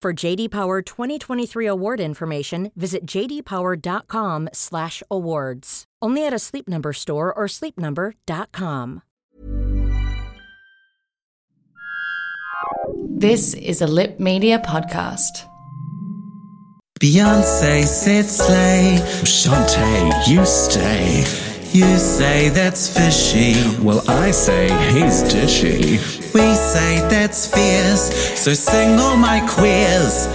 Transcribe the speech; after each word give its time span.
For 0.00 0.12
JD 0.12 0.52
Power 0.52 0.80
2023 0.80 1.66
award 1.66 1.98
information, 1.98 2.70
visit 2.76 3.04
jdpower.com/awards. 3.04 5.84
Only 6.00 6.24
at 6.24 6.32
a 6.32 6.38
Sleep 6.38 6.68
Number 6.68 6.92
store 6.92 7.34
or 7.34 7.46
sleepnumber.com. 7.46 9.02
This 13.08 13.54
is 13.54 13.82
a 13.82 13.88
Lip 13.88 14.20
Media 14.20 14.60
podcast. 14.60 15.42
Beyonce 17.00 17.84
said 17.84 18.26
slay. 18.26 19.00
Shantay, 19.24 20.28
you 20.28 20.46
stay. 20.46 21.47
You 21.70 21.98
say 21.98 22.48
that's 22.48 22.88
fishy. 22.88 23.54
Well, 23.82 24.02
I 24.08 24.30
say 24.30 24.68
he's 24.90 25.22
dishy. 25.24 25.98
We 26.32 26.54
say 26.54 27.00
that's 27.10 27.46
fierce. 27.46 28.40
So 28.40 28.54
sing 28.54 28.98
all 28.98 29.18
my 29.18 29.46
queers. 29.46 30.26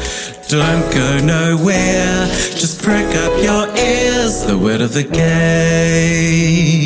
Don't 0.47 0.93
go 0.93 1.19
nowhere. 1.25 2.27
Just 2.27 2.83
prick 2.83 3.07
up 3.15 3.41
your 3.41 3.67
ears. 3.75 4.45
The 4.45 4.55
word 4.59 4.81
of 4.81 4.93
the 4.93 5.01
gay. 5.01 6.83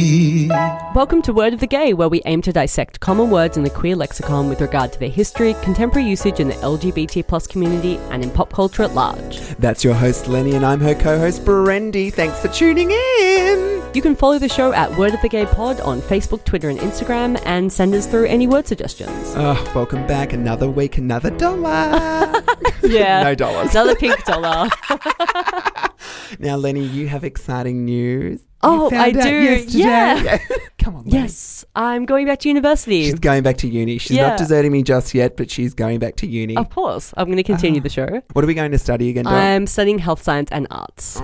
Welcome 0.95 1.21
to 1.23 1.33
Word 1.33 1.53
of 1.53 1.59
the 1.59 1.67
Gay, 1.67 1.93
where 1.93 2.07
we 2.07 2.21
aim 2.25 2.41
to 2.43 2.53
dissect 2.53 3.01
common 3.01 3.29
words 3.29 3.57
in 3.57 3.63
the 3.63 3.69
queer 3.69 3.97
lexicon 3.97 4.47
with 4.47 4.61
regard 4.61 4.93
to 4.93 4.99
their 4.99 5.09
history, 5.09 5.55
contemporary 5.61 6.07
usage 6.07 6.39
in 6.39 6.47
the 6.47 6.55
LGBT 6.55 7.27
plus 7.27 7.45
community, 7.47 7.97
and 8.11 8.23
in 8.23 8.31
pop 8.31 8.51
culture 8.53 8.83
at 8.83 8.95
large. 8.95 9.39
That's 9.57 9.83
your 9.83 9.93
host 9.93 10.27
Lenny, 10.27 10.55
and 10.55 10.65
I'm 10.65 10.79
her 10.79 10.95
co-host 10.95 11.43
Brandy. 11.43 12.09
Thanks 12.09 12.39
for 12.39 12.47
tuning 12.47 12.91
in. 12.91 13.76
You 13.97 14.03
can 14.03 14.15
follow 14.15 14.37
the 14.37 14.47
show 14.47 14.73
at 14.73 14.95
Word 14.95 15.15
of 15.15 15.23
the 15.23 15.27
Gay 15.27 15.47
Pod 15.47 15.81
on 15.81 16.01
Facebook, 16.01 16.45
Twitter, 16.45 16.69
and 16.69 16.77
Instagram, 16.77 17.41
and 17.45 17.73
send 17.73 17.95
us 17.95 18.05
through 18.05 18.27
any 18.27 18.45
word 18.45 18.67
suggestions. 18.67 19.33
Oh, 19.35 19.71
welcome 19.73 20.05
back. 20.05 20.33
Another 20.33 20.69
week, 20.69 20.99
another 20.99 21.31
dollar. 21.31 22.43
Yeah. 22.83 23.23
no 23.23 23.33
dollars. 23.33 23.71
Another 23.71 23.95
pink 23.95 24.23
dollar. 24.23 24.69
Now, 26.39 26.57
Lenny, 26.57 26.85
you 26.85 27.07
have 27.07 27.23
exciting 27.23 27.85
news. 27.85 28.39
You 28.41 28.47
Oh, 28.63 28.89
found 28.89 29.17
I 29.17 29.19
out 29.19 29.23
do. 29.23 29.29
yesterday. 29.29 29.79
Yeah. 29.79 30.37
Come 30.79 30.95
on, 30.95 31.05
Lenny. 31.05 31.23
yes, 31.23 31.65
I'm 31.75 32.05
going 32.05 32.27
back 32.27 32.39
to 32.39 32.49
university. 32.49 33.05
She's 33.05 33.15
going 33.19 33.43
back 33.43 33.57
to 33.57 33.67
uni. 33.67 33.97
She's 33.97 34.17
Yeah. 34.17 34.29
not 34.29 34.37
deserting 34.37 34.71
me 34.71 34.83
just 34.83 35.13
yet, 35.13 35.37
but 35.37 35.49
she's 35.49 35.73
going 35.73 35.99
back 35.99 36.17
to 36.17 36.27
uni. 36.27 36.55
Of 36.57 36.69
course, 36.69 37.13
I'm 37.17 37.25
going 37.27 37.37
to 37.37 37.43
continue 37.43 37.79
ah. 37.81 37.83
the 37.83 37.89
show. 37.89 38.21
What 38.33 38.43
are 38.43 38.47
we 38.47 38.53
going 38.53 38.71
to 38.71 38.77
study 38.79 39.09
again, 39.09 39.25
Dom? 39.25 39.33
I'm 39.33 39.67
studying 39.67 39.99
health 39.99 40.21
science 40.21 40.49
and 40.51 40.67
arts. 40.69 41.19
Oh, 41.19 41.23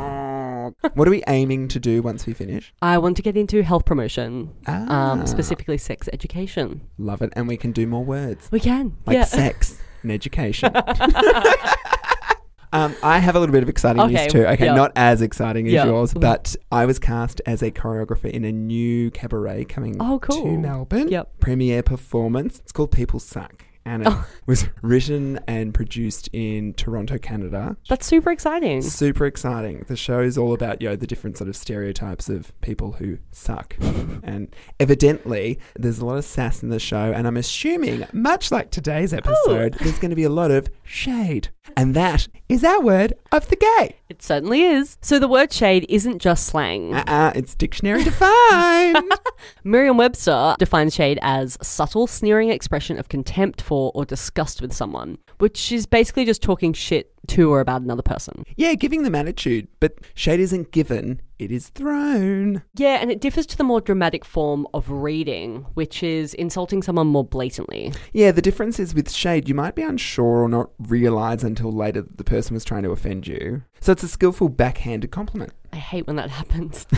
what 0.94 1.08
are 1.08 1.12
we 1.12 1.24
aiming 1.28 1.68
to 1.70 1.80
do 1.80 2.02
once 2.02 2.26
we 2.26 2.34
finish? 2.34 2.74
I 2.82 2.98
want 2.98 3.16
to 3.18 3.24
get 3.24 3.36
into 3.38 3.64
health 3.64 3.86
promotion, 3.86 4.54
Ah. 4.68 5.12
um, 5.12 5.26
specifically 5.28 5.78
sex 5.78 6.10
education. 6.14 6.82
Love 6.98 7.22
it. 7.22 7.32
And 7.36 7.48
we 7.48 7.58
can 7.58 7.72
do 7.72 7.88
more 7.88 8.04
words. 8.04 8.50
We 8.52 8.60
can. 8.60 8.96
like 9.06 9.16
yeah. 9.16 9.24
sex 9.26 9.80
and 10.02 10.12
education. 10.12 10.72
um, 12.74 12.96
I 13.04 13.20
have 13.20 13.36
a 13.36 13.40
little 13.40 13.54
bit 13.54 13.64
of 13.64 13.70
exciting 13.70 14.02
Okay, 14.02 14.14
news 14.24 14.28
too. 14.34 14.46
Okay, 14.48 14.66
yeah. 14.66 14.74
not 14.76 14.92
as 14.96 15.22
exciting 15.22 15.68
as 15.68 15.74
Yeah. 15.74 15.86
yours, 15.86 16.14
but 16.14 16.56
I 16.72 16.86
was 16.86 17.00
cast 17.00 17.42
as 17.46 17.62
a 17.62 17.72
choreographer 17.72 18.30
in 18.30 18.44
a 18.46 18.52
new 18.52 19.12
cabaret 19.12 19.66
coming 19.66 19.98
Oh, 20.00 20.20
cool. 20.20 20.44
to 20.44 20.58
Melbourne. 20.58 21.08
Yep. 21.10 21.40
Premiere 21.40 21.84
performance. 21.84 22.60
It's 22.60 22.72
called 22.72 22.92
People 22.92 23.20
Suck. 23.20 23.64
And 23.86 24.04
it 24.04 24.08
Oh. 24.10 24.26
was 24.46 24.66
written 24.82 25.40
and 25.48 25.74
produced 25.74 26.30
in 26.34 26.74
Toronto, 26.74 27.18
Canada. 27.18 27.76
That's 27.90 28.06
super 28.06 28.32
exciting. 28.32 28.82
Super 28.82 29.26
exciting. 29.26 29.86
The 29.88 29.96
show 29.96 30.20
is 30.20 30.38
all 30.38 30.54
about, 30.54 30.82
you 30.82 30.90
know, 30.90 30.96
the 30.96 31.08
different 31.08 31.38
sort 31.38 31.50
of 31.50 31.56
stereotypes 31.56 32.30
of 32.30 32.60
people 32.62 32.94
who 32.94 33.18
suck. 33.32 33.76
and 34.24 34.54
evidently, 34.80 35.60
there's 35.76 36.00
a 36.00 36.06
lot 36.06 36.18
of 36.18 36.26
sass 36.26 36.64
in 36.64 36.70
the 36.70 36.80
show. 36.80 37.12
And 37.14 37.28
I'm 37.28 37.38
assuming, 37.38 38.06
much 38.14 38.52
like 38.52 38.72
today's 38.72 39.14
oh. 39.14 39.18
episode, 39.18 39.74
there's 39.76 40.00
going 40.00 40.12
to 40.12 40.16
be 40.16 40.24
a 40.24 40.30
lot 40.30 40.52
of 40.52 40.70
shade. 40.84 41.50
And 41.76 41.96
that 41.96 42.28
is 42.50 42.64
our 42.64 42.82
word 42.82 43.14
of 43.32 43.48
the 43.50 43.56
gay. 43.56 43.98
It 44.10 44.22
certainly 44.22 44.64
is. 44.64 44.98
So 45.02 45.18
the 45.18 45.28
word 45.28 45.52
shade 45.52 45.86
isn't 45.90 46.20
just 46.20 46.46
slang. 46.46 46.94
Uh-uh, 46.94 47.32
it's 47.36 47.56
dictionary 47.56 48.04
defined. 48.04 49.12
Merriam-Webster 49.64 50.56
defines 50.60 50.94
shade 50.94 51.20
as 51.22 51.58
subtle, 51.62 52.08
sneering 52.08 52.50
expression 52.50 53.00
of 53.00 53.10
contempt 53.10 53.62
for 53.62 53.92
or 53.96 54.06
disgust 54.06 54.62
with 54.62 54.74
someone, 54.74 55.18
which 55.40 55.72
is 55.72 55.86
basically 55.86 56.26
just 56.26 56.42
talking 56.42 56.74
shit 56.74 57.13
to 57.28 57.52
or 57.52 57.60
about 57.60 57.82
another 57.82 58.02
person. 58.02 58.44
yeah, 58.56 58.74
giving 58.74 59.04
them 59.04 59.16
attitude. 59.16 59.68
But 59.80 60.00
shade 60.14 60.40
isn't 60.40 60.72
given, 60.72 61.22
it 61.40 61.52
is 61.52 61.70
thrown. 61.70 62.64
Yeah, 62.76 63.00
and 63.02 63.12
it 63.12 63.22
differs 63.22 63.46
to 63.48 63.58
the 63.58 63.64
more 63.64 63.82
dramatic 63.82 64.24
form 64.24 64.68
of 64.74 64.90
reading, 64.90 65.66
which 65.74 66.04
is 66.04 66.34
insulting 66.36 66.82
someone 66.82 67.08
more 67.08 67.26
blatantly. 67.26 67.92
Yeah, 68.14 68.32
the 68.32 68.42
difference 68.42 68.80
is 68.80 68.94
with 68.94 69.12
shade, 69.12 69.50
you 69.50 69.56
might 69.56 69.76
be 69.76 69.82
unsure 69.82 70.44
or 70.44 70.50
not 70.50 70.72
realize 70.80 71.44
until 71.44 71.72
later 71.72 72.02
that 72.02 72.18
the 72.18 72.24
person 72.24 72.54
was 72.54 72.64
trying 72.64 72.84
to 72.84 72.92
offend 72.92 73.28
you. 73.28 73.64
So 73.82 73.92
it's 73.92 74.04
a 74.04 74.08
skillful 74.08 74.48
backhanded 74.48 75.12
compliment. 75.12 75.52
I 75.74 75.78
hate 75.78 76.08
when 76.08 76.16
that 76.16 76.30
happens. 76.30 76.86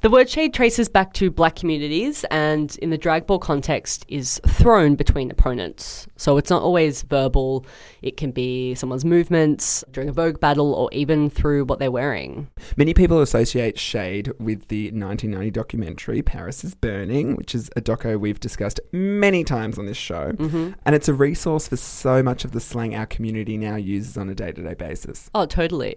the 0.00 0.10
word 0.10 0.28
shade 0.28 0.52
traces 0.52 0.88
back 0.88 1.14
to 1.14 1.30
black 1.30 1.56
communities 1.56 2.24
and 2.30 2.76
in 2.82 2.90
the 2.90 2.98
drag 2.98 3.26
ball 3.26 3.38
context 3.38 4.04
is 4.08 4.40
thrown 4.46 4.96
between 4.96 5.30
opponents. 5.30 6.08
So 6.16 6.36
it's 6.36 6.50
not 6.50 6.62
always 6.62 7.02
verbal, 7.02 7.64
it 8.02 8.16
can 8.16 8.32
be 8.32 8.74
someone's 8.86 9.04
movements 9.04 9.82
during 9.90 10.08
a 10.08 10.12
Vogue 10.12 10.38
battle 10.38 10.72
or 10.72 10.88
even 10.92 11.28
through 11.28 11.64
what 11.64 11.80
they're 11.80 11.90
wearing. 11.90 12.48
Many 12.76 12.94
people 12.94 13.20
associate 13.20 13.80
shade 13.80 14.28
with 14.38 14.68
the 14.68 14.92
1990 14.92 15.50
documentary 15.50 16.22
Paris 16.22 16.62
is 16.62 16.76
Burning, 16.76 17.34
which 17.34 17.52
is 17.52 17.68
a 17.74 17.80
doco 17.80 18.16
we've 18.16 18.38
discussed 18.38 18.78
many 18.92 19.42
times 19.42 19.76
on 19.76 19.86
this 19.86 19.96
show. 19.96 20.34
And 20.38 20.94
it's 20.94 21.08
a 21.08 21.14
resource 21.14 21.66
for 21.66 21.76
so 21.76 22.22
much 22.22 22.44
of 22.44 22.52
the 22.52 22.60
slang 22.60 22.94
our 22.94 23.06
community 23.06 23.58
now 23.58 23.74
uses 23.74 24.16
on 24.16 24.28
a 24.28 24.36
day 24.36 24.52
to 24.52 24.62
day 24.62 24.74
basis. 24.74 25.30
Oh, 25.34 25.46
totally. 25.46 25.94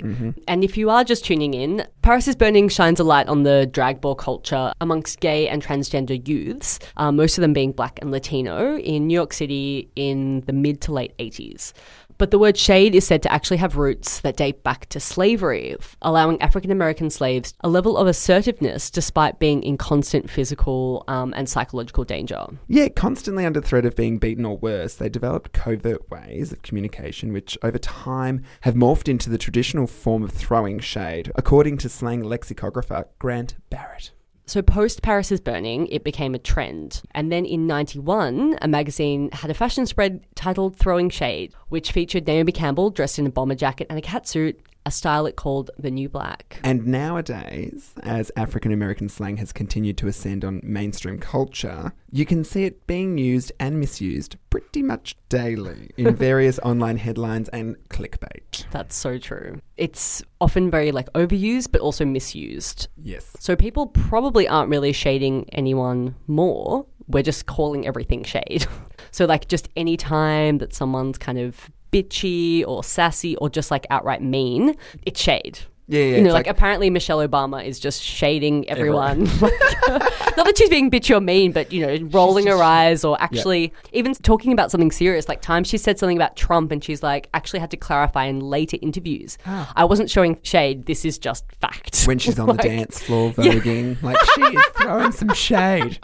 And 0.48 0.64
if 0.64 0.76
you 0.76 0.90
are 0.90 1.04
just 1.04 1.24
tuning 1.24 1.54
in, 1.54 1.86
Paris 2.02 2.28
is 2.28 2.36
Burning 2.36 2.70
shines 2.70 3.00
a 3.00 3.04
light 3.04 3.28
on 3.28 3.44
the 3.44 3.68
drag 3.72 4.02
ball 4.02 4.16
culture 4.16 4.74
amongst 4.82 5.20
gay 5.20 5.48
and 5.48 5.64
transgender 5.64 6.28
youths, 6.28 6.80
uh, 6.98 7.12
most 7.12 7.38
of 7.38 7.44
them 7.44 7.54
being 7.54 7.72
black 7.72 8.00
and 8.02 8.10
Latino, 8.10 8.78
in 8.78 9.06
New 9.06 9.14
York 9.14 9.32
City 9.34 9.92
in 9.96 10.42
the 10.48 10.54
mid 10.54 10.82
to 10.82 10.92
late 10.92 11.16
80s. 11.20 11.74
But 12.20 12.32
the 12.32 12.38
word 12.38 12.58
shade 12.58 12.96
is 12.96 13.08
said 13.08 13.24
to 13.24 13.32
actually 13.32 13.58
have 13.58 13.78
roots 13.78 14.20
that 14.20 14.36
date 14.36 14.62
back 14.62 14.88
to 14.90 15.00
slavery, 15.00 15.78
allowing 16.02 16.42
African 16.42 16.70
American 16.70 17.10
slaves 17.10 17.54
a 17.62 17.70
level 17.70 17.96
of 17.96 18.08
assertiveness 18.08 18.90
despite 18.90 19.40
being 19.40 19.64
in 19.64 19.78
constant 19.78 20.30
physical 20.30 21.06
um, 21.08 21.34
and 21.38 21.48
psychological 21.48 22.04
danger. 22.04 22.46
Yeah, 22.68 22.90
constantly 22.90 23.46
under 23.46 23.62
threat 23.62 23.86
of 23.86 23.96
being 23.96 24.18
beaten 24.18 24.46
or 24.46 24.58
worse, 24.58 24.96
they 24.96 25.08
developed 25.08 25.54
covert 25.54 26.12
ways 26.12 26.52
of 26.52 26.62
communication 26.62 27.32
which 27.32 27.58
over 27.64 27.78
time 27.78 28.44
have 28.62 28.76
morphed 28.76 29.08
into 29.08 29.30
the 29.30 29.38
traditional 29.38 29.88
form 29.88 30.22
of 30.22 30.32
throwing 30.32 30.80
shade, 30.80 31.32
according 31.36 31.78
to 31.78 31.88
slang 31.88 32.22
lexicographer 32.22 33.06
Grant 33.18 33.56
Barrett. 33.70 34.12
So 34.50 34.64
post 34.64 35.04
Paris 35.04 35.32
is 35.32 35.40
Burning, 35.40 35.86
it 35.90 36.04
became 36.04 36.34
a 36.34 36.40
trend. 36.40 37.04
And 37.12 37.32
then 37.32 37.46
in 37.46 37.68
91, 37.68 38.58
a 38.64 38.68
magazine 38.68 39.30
had 39.32 39.52
a 39.52 39.54
fashion 39.54 39.86
spread 39.86 40.26
titled 40.34 40.76
Throwing 40.76 41.12
Shade, 41.12 41.54
which 41.68 41.92
featured 41.92 42.26
Naomi 42.26 42.52
Campbell 42.52 42.90
dressed 42.90 43.20
in 43.20 43.28
a 43.28 43.30
bomber 43.30 43.54
jacket 43.54 43.86
and 43.92 44.00
a 44.00 44.02
catsuit 44.02 44.56
a 44.90 44.92
style 44.92 45.28
it 45.28 45.36
called 45.36 45.70
the 45.78 45.92
New 45.92 46.10
Black. 46.10 46.60
And 46.64 46.88
nowadays, 46.88 47.94
as 48.02 48.32
African 48.36 48.72
American 48.72 49.08
slang 49.08 49.38
has 49.38 49.54
continued 49.54 50.00
to 50.00 50.08
ascend 50.08 50.44
on 50.44 50.62
mainstream 50.64 51.20
culture, 51.20 51.94
you 52.12 52.26
can 52.26 52.44
see 52.44 52.64
it 52.66 52.88
being 52.88 53.20
used 53.20 53.52
and 53.60 53.80
misused 53.80 54.38
pretty 54.50 54.82
much 54.82 55.16
daily 55.30 55.92
in 55.96 56.16
various 56.28 56.58
online 56.60 56.98
headlines 56.98 57.50
and 57.50 57.76
clickbait. 57.90 58.66
That's 58.72 58.96
so 58.96 59.20
true. 59.20 59.62
It's 59.78 60.24
often 60.42 60.72
very 60.72 60.92
like 60.92 61.14
overused, 61.14 61.72
but 61.72 61.82
also 61.82 62.04
misused. 62.04 62.88
Yes. 62.98 63.38
So 63.40 63.56
people 63.56 63.86
probably 63.88 64.48
aren't 64.48 64.72
really 64.72 64.92
shading 64.92 65.48
anyone 65.52 66.16
more. 66.26 66.88
We're 67.08 67.22
just 67.22 67.46
calling 67.46 67.86
everything 67.86 68.24
shade. 68.24 68.66
so 69.12 69.26
like 69.26 69.48
just 69.48 69.70
any 69.76 69.98
time 69.98 70.58
that 70.58 70.74
someone's 70.74 71.20
kind 71.20 71.38
of 71.38 71.70
bitchy 71.92 72.64
or 72.68 72.84
sassy 72.84 73.36
or 73.38 73.50
just 73.50 73.72
like 73.72 73.86
outright 73.90 74.22
mean, 74.22 74.76
it's 75.04 75.22
shade. 75.22 75.60
Yeah, 75.90 76.04
yeah, 76.04 76.16
You 76.18 76.22
know, 76.22 76.34
like, 76.34 76.46
like- 76.46 76.56
apparently 76.56 76.90
Michelle 76.92 77.18
Obama 77.28 77.66
is 77.66 77.80
just 77.80 78.02
shading 78.04 78.70
everyone. 78.70 79.24
Not 79.42 80.46
that 80.46 80.54
she's 80.58 80.70
being 80.70 80.90
bitchy 80.92 81.16
or 81.18 81.20
mean, 81.20 81.52
but 81.52 81.74
you 81.74 81.86
know, 81.86 82.08
rolling 82.12 82.46
her 82.48 82.62
eyes 82.62 83.04
or 83.04 83.20
actually 83.22 83.74
even 83.92 84.14
talking 84.14 84.54
about 84.54 84.70
something 84.72 84.92
serious. 84.92 85.28
Like 85.28 85.42
times 85.42 85.68
she 85.68 85.78
said 85.78 85.98
something 86.00 86.16
about 86.16 86.36
Trump 86.38 86.72
and 86.72 86.84
she's 86.84 87.02
like 87.04 87.28
actually 87.34 87.60
had 87.60 87.72
to 87.72 87.78
clarify 87.78 88.26
in 88.26 88.40
later 88.40 88.78
interviews. 88.82 89.38
Ah. 89.52 89.74
I 89.76 89.84
wasn't 89.84 90.12
showing 90.12 90.38
shade. 90.44 90.86
This 90.86 91.04
is 91.04 91.18
just 91.18 91.44
fact. 91.60 92.04
When 92.06 92.20
she's 92.20 92.38
on 92.40 92.48
the 92.48 92.54
dance 92.54 93.02
floor 93.02 93.32
voguing, 93.32 94.02
like 94.04 94.18
she 94.36 94.42
is 94.42 94.64
throwing 94.76 95.12
some 95.12 95.34
shade. 95.34 95.98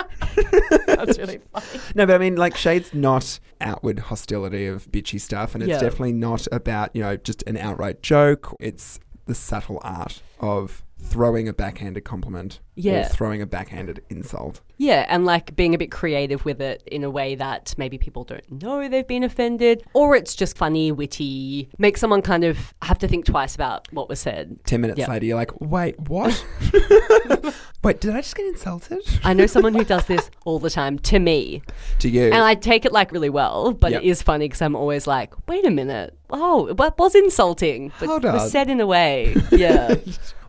That's 0.88 1.20
really 1.20 1.40
funny. 1.54 1.66
No, 1.94 2.06
but 2.08 2.16
I 2.16 2.18
mean, 2.18 2.36
like, 2.36 2.56
Shade's 2.58 2.94
not 2.94 3.40
outward 3.62 4.00
hostility 4.00 4.66
of 4.66 4.90
bitchy 4.92 5.22
stuff, 5.22 5.54
and 5.54 5.64
it's 5.64 5.70
Yeah. 5.70 5.80
definitely 5.80 6.14
not 6.14 6.48
about, 6.52 6.96
you 6.96 7.04
know, 7.04 7.18
just 7.18 7.44
an 7.44 7.56
outright 7.58 8.02
joke. 8.02 8.56
It's 8.60 9.00
the 9.26 9.36
subtle 9.36 9.80
art 9.84 10.22
of 10.40 10.84
throwing 11.00 11.48
a 11.48 11.54
backhanded 11.54 12.04
compliment 12.04 12.60
Yeah. 12.76 13.06
or 13.06 13.10
throwing 13.10 13.42
a 13.42 13.46
backhanded 13.46 14.04
insult. 14.10 14.62
Yeah, 14.78 15.06
and 15.08 15.26
like 15.26 15.56
being 15.56 15.74
a 15.74 15.78
bit 15.78 15.92
creative 15.92 16.44
with 16.46 16.62
it 16.62 16.84
in 16.88 17.04
a 17.04 17.10
way 17.10 17.36
that 17.36 17.74
maybe 17.78 17.98
people 17.98 18.24
don't 18.24 18.44
know 18.52 18.88
they've 18.90 19.08
been 19.08 19.24
offended, 19.24 19.84
or 19.94 20.16
it's 20.16 20.36
just 20.36 20.58
funny, 20.58 20.92
witty, 20.92 21.70
make 21.78 21.98
someone 21.98 22.22
kind 22.22 22.44
of 22.44 22.74
have 22.82 22.98
to 23.00 23.08
think 23.08 23.26
twice 23.26 23.56
about 23.56 23.92
what 23.94 24.10
was 24.10 24.20
said. 24.20 24.58
Ten 24.66 24.82
minutes 24.82 25.00
Yeah. 25.00 25.08
later, 25.10 25.26
you're 25.26 25.38
like, 25.38 25.60
wait, 25.62 26.00
what? 26.10 26.46
wait, 27.84 28.02
did 28.02 28.12
I 28.16 28.22
just 28.22 28.36
get 28.36 28.46
insulted? 28.48 29.00
I 29.24 29.34
know 29.34 29.46
someone 29.48 29.74
who 29.74 29.84
does 29.84 30.06
this 30.06 30.30
all 30.46 30.60
the 30.60 30.70
time 30.70 31.00
to 31.00 31.20
me, 31.20 31.62
to 32.00 32.10
you. 32.10 32.26
and 32.26 32.36
I 32.44 32.56
take 32.56 32.86
it 32.86 32.92
like 32.92 33.12
really 33.12 33.30
well, 33.30 33.74
but 33.74 33.92
Yep. 33.92 34.02
it 34.04 34.08
is 34.08 34.22
funny 34.22 34.46
because 34.46 34.62
I'm 34.62 34.76
always 34.76 35.08
like, 35.08 35.34
wait 35.48 35.66
a 35.66 35.72
minute, 35.72 36.18
oh, 36.30 36.74
that 36.74 36.98
was 36.98 37.16
insulting, 37.16 37.92
but 38.00 38.08
Hold 38.10 38.24
was 38.24 38.44
on. 38.44 38.50
said 38.50 38.70
in 38.70 38.80
a 38.82 38.88
way, 38.88 39.36
yeah. 39.52 39.96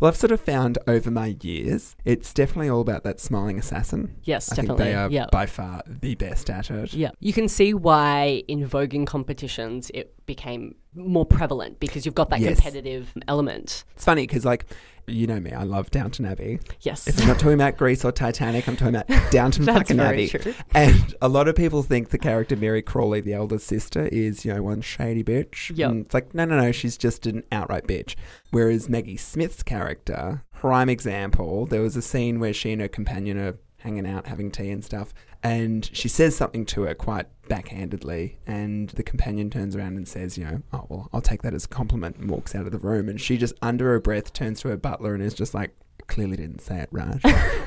well, 0.01 0.09
I've 0.09 0.17
sort 0.17 0.33
of 0.33 0.41
found 0.41 0.79
over 0.87 1.11
my 1.11 1.37
years, 1.43 1.95
it's 2.05 2.33
definitely 2.33 2.69
all 2.71 2.81
about 2.81 3.05
that 3.05 3.21
smiling 3.21 3.59
assassin. 3.59 4.17
Yes, 4.27 4.53
I 4.53 4.57
think 4.57 4.69
definitely. 4.69 4.85
they 4.93 4.95
are 4.95 5.11
Yeah. 5.11 5.27
by 5.33 5.47
far 5.47 5.83
the 5.87 6.15
best 6.17 6.51
at 6.51 6.71
it. 6.71 6.93
Yeah, 6.93 7.11
you 7.21 7.33
can 7.33 7.49
see 7.49 7.73
why 7.75 8.43
in 8.49 8.69
voguing 8.69 9.07
competitions 9.07 9.91
it 9.95 10.13
became 10.27 10.75
more 10.95 11.25
prevalent 11.27 11.79
because 11.81 12.05
you've 12.05 12.15
got 12.15 12.31
that 12.31 12.41
Yes. 12.41 12.55
competitive 12.61 13.13
element. 13.29 13.85
It's 13.95 14.05
funny 14.05 14.23
because, 14.27 14.45
like, 14.45 14.67
you 15.07 15.27
know 15.29 15.39
me, 15.39 15.53
I 15.53 15.63
love 15.63 15.91
Downton 15.93 16.25
Abbey. 16.27 16.59
Yes. 16.81 17.07
If 17.07 17.21
I'm 17.21 17.29
not 17.29 17.39
talking 17.39 17.55
about 17.55 17.77
Grease 17.77 18.05
or 18.05 18.11
Titanic, 18.11 18.67
I'm 18.67 18.77
talking 18.77 18.97
about 18.97 19.07
Downton 19.31 19.65
That's 19.65 19.79
fucking 19.79 19.99
very 19.99 20.25
Abbey. 20.25 20.39
true. 20.39 20.55
And 20.75 21.15
a 21.23 21.29
lot 21.29 21.47
of 21.47 21.55
people 21.55 21.85
think 21.85 22.09
the 22.09 22.19
character 22.19 22.57
Mary 22.57 22.83
Crawley, 22.83 23.21
the 23.21 23.35
elder 23.35 23.59
sister, 23.61 24.07
is, 24.07 24.45
you 24.45 24.53
know, 24.53 24.63
one 24.65 24.81
shady 24.81 25.23
bitch. 25.23 25.71
Yep. 25.77 25.91
And 25.91 26.05
it's 26.07 26.15
like, 26.15 26.35
no, 26.35 26.45
no, 26.45 26.61
no, 26.61 26.73
she's 26.73 26.97
just 26.97 27.25
an 27.27 27.45
outright 27.53 27.87
bitch. 27.87 28.17
Whereas 28.51 28.89
Maggie 28.89 29.17
Smith's 29.17 29.63
character, 29.63 30.43
prime 30.53 30.89
example, 30.89 31.67
there 31.67 31.83
was 31.83 31.95
a 31.97 32.03
scene 32.03 32.41
where 32.41 32.53
she 32.55 32.73
and 32.73 32.81
her 32.81 32.89
companion 32.89 33.39
are 33.39 33.59
hanging 33.87 34.07
out, 34.07 34.27
having 34.27 34.51
tea 34.51 34.71
and 34.71 34.85
stuff. 34.85 35.15
And 35.45 35.89
she 35.93 36.09
says 36.09 36.35
something 36.35 36.67
to 36.67 36.83
her 36.83 36.95
quite 36.95 37.27
backhandedly. 37.49 38.35
And 38.45 38.89
the 38.91 39.05
companion 39.05 39.49
turns 39.49 39.77
around 39.77 39.97
and 39.97 40.09
says, 40.09 40.37
you 40.37 40.45
know, 40.45 40.63
oh, 40.73 40.87
well, 40.89 41.09
I'll 41.13 41.21
take 41.21 41.43
that 41.43 41.55
as 41.55 41.67
a 41.67 41.69
compliment 41.69 42.17
and 42.17 42.29
walks 42.29 42.57
out 42.57 42.67
of 42.67 42.73
the 42.73 42.81
room. 42.81 43.09
And 43.09 43.21
she 43.21 43.37
just, 43.37 43.55
under 43.63 43.93
her 43.93 44.01
breath, 44.01 44.33
turns 44.33 44.61
to 44.63 44.69
her 44.69 44.77
butler 44.77 45.15
and 45.15 45.23
is 45.23 45.35
just 45.35 45.55
like, 45.55 45.71
clearly 46.07 46.37
didn't 46.37 46.61
say 46.61 46.79
it 46.81 46.89
right. 46.93 47.21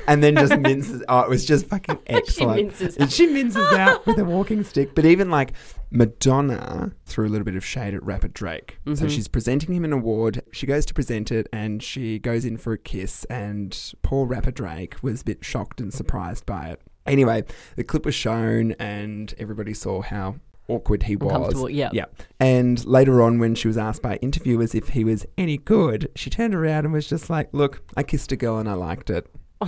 and 0.08 0.22
then 0.22 0.34
just 0.36 0.56
minces. 0.60 1.02
Oh, 1.08 1.20
it 1.20 1.28
was 1.28 1.44
just 1.44 1.66
fucking 1.66 1.98
excellent. 2.06 2.68
minces 2.68 2.96
And 2.96 3.10
she 3.12 3.26
minces 3.26 3.72
out 3.72 4.04
with 4.06 4.18
a 4.18 4.24
walking 4.36 4.64
stick. 4.64 4.94
But 4.94 5.04
even 5.04 5.30
like 5.30 5.52
Madonna 5.90 6.92
threw 7.06 7.26
a 7.26 7.30
little 7.30 7.44
bit 7.44 7.54
of 7.56 7.64
shade 7.64 7.94
at 7.94 8.02
Rapper 8.02 8.28
Drake. 8.28 8.78
So 8.86 8.92
Mm-hmm. 8.92 9.08
she's 9.08 9.28
presenting 9.28 9.74
him 9.74 9.84
an 9.84 9.92
award. 9.92 10.42
She 10.52 10.66
goes 10.66 10.84
to 10.86 10.94
present 10.94 11.30
it 11.30 11.48
and 11.52 11.82
she 11.82 12.18
goes 12.18 12.44
in 12.44 12.56
for 12.56 12.72
a 12.72 12.78
kiss. 12.78 13.24
And 13.24 13.76
poor 14.02 14.26
Rapper 14.26 14.50
Drake 14.50 14.96
was 15.02 15.22
a 15.22 15.24
bit 15.24 15.44
shocked 15.44 15.80
and 15.80 15.92
surprised 15.92 16.46
by 16.46 16.68
it. 16.70 16.80
Anyway, 17.06 17.44
the 17.76 17.84
clip 17.84 18.04
was 18.04 18.14
shown 18.14 18.72
and 18.72 19.34
everybody 19.38 19.74
saw 19.74 20.00
how 20.02 20.36
awkward 20.70 21.02
he 21.04 21.16
was. 21.16 21.70
Yeah. 21.70 21.90
Yeah. 21.92 22.06
And 22.38 22.84
later 22.86 23.22
on, 23.22 23.38
when 23.38 23.54
she 23.54 23.68
was 23.68 23.76
asked 23.76 24.02
by 24.02 24.16
interviewers 24.16 24.74
if 24.74 24.90
he 24.90 25.04
was 25.04 25.26
any 25.36 25.58
good, 25.58 26.10
she 26.14 26.30
turned 26.30 26.54
around 26.54 26.84
and 26.84 26.92
was 26.92 27.08
just 27.08 27.28
like, 27.28 27.48
Look, 27.52 27.82
I 27.96 28.02
kissed 28.02 28.32
a 28.32 28.36
girl 28.36 28.58
and 28.58 28.68
I 28.68 28.74
liked 28.74 29.10
it. 29.10 29.26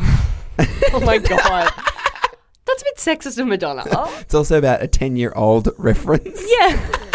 Oh 0.94 1.00
my 1.00 1.16
god. 1.18 1.72
That's 2.66 2.82
a 2.82 2.84
bit 2.84 2.96
sexist 2.96 3.38
of 3.38 3.46
Madonna. 3.46 3.84
It's 4.20 4.34
also 4.34 4.58
about 4.58 4.82
a 4.82 4.86
10 4.86 5.16
year 5.16 5.32
old 5.34 5.70
reference. 5.78 6.42
Yeah. 6.60 6.98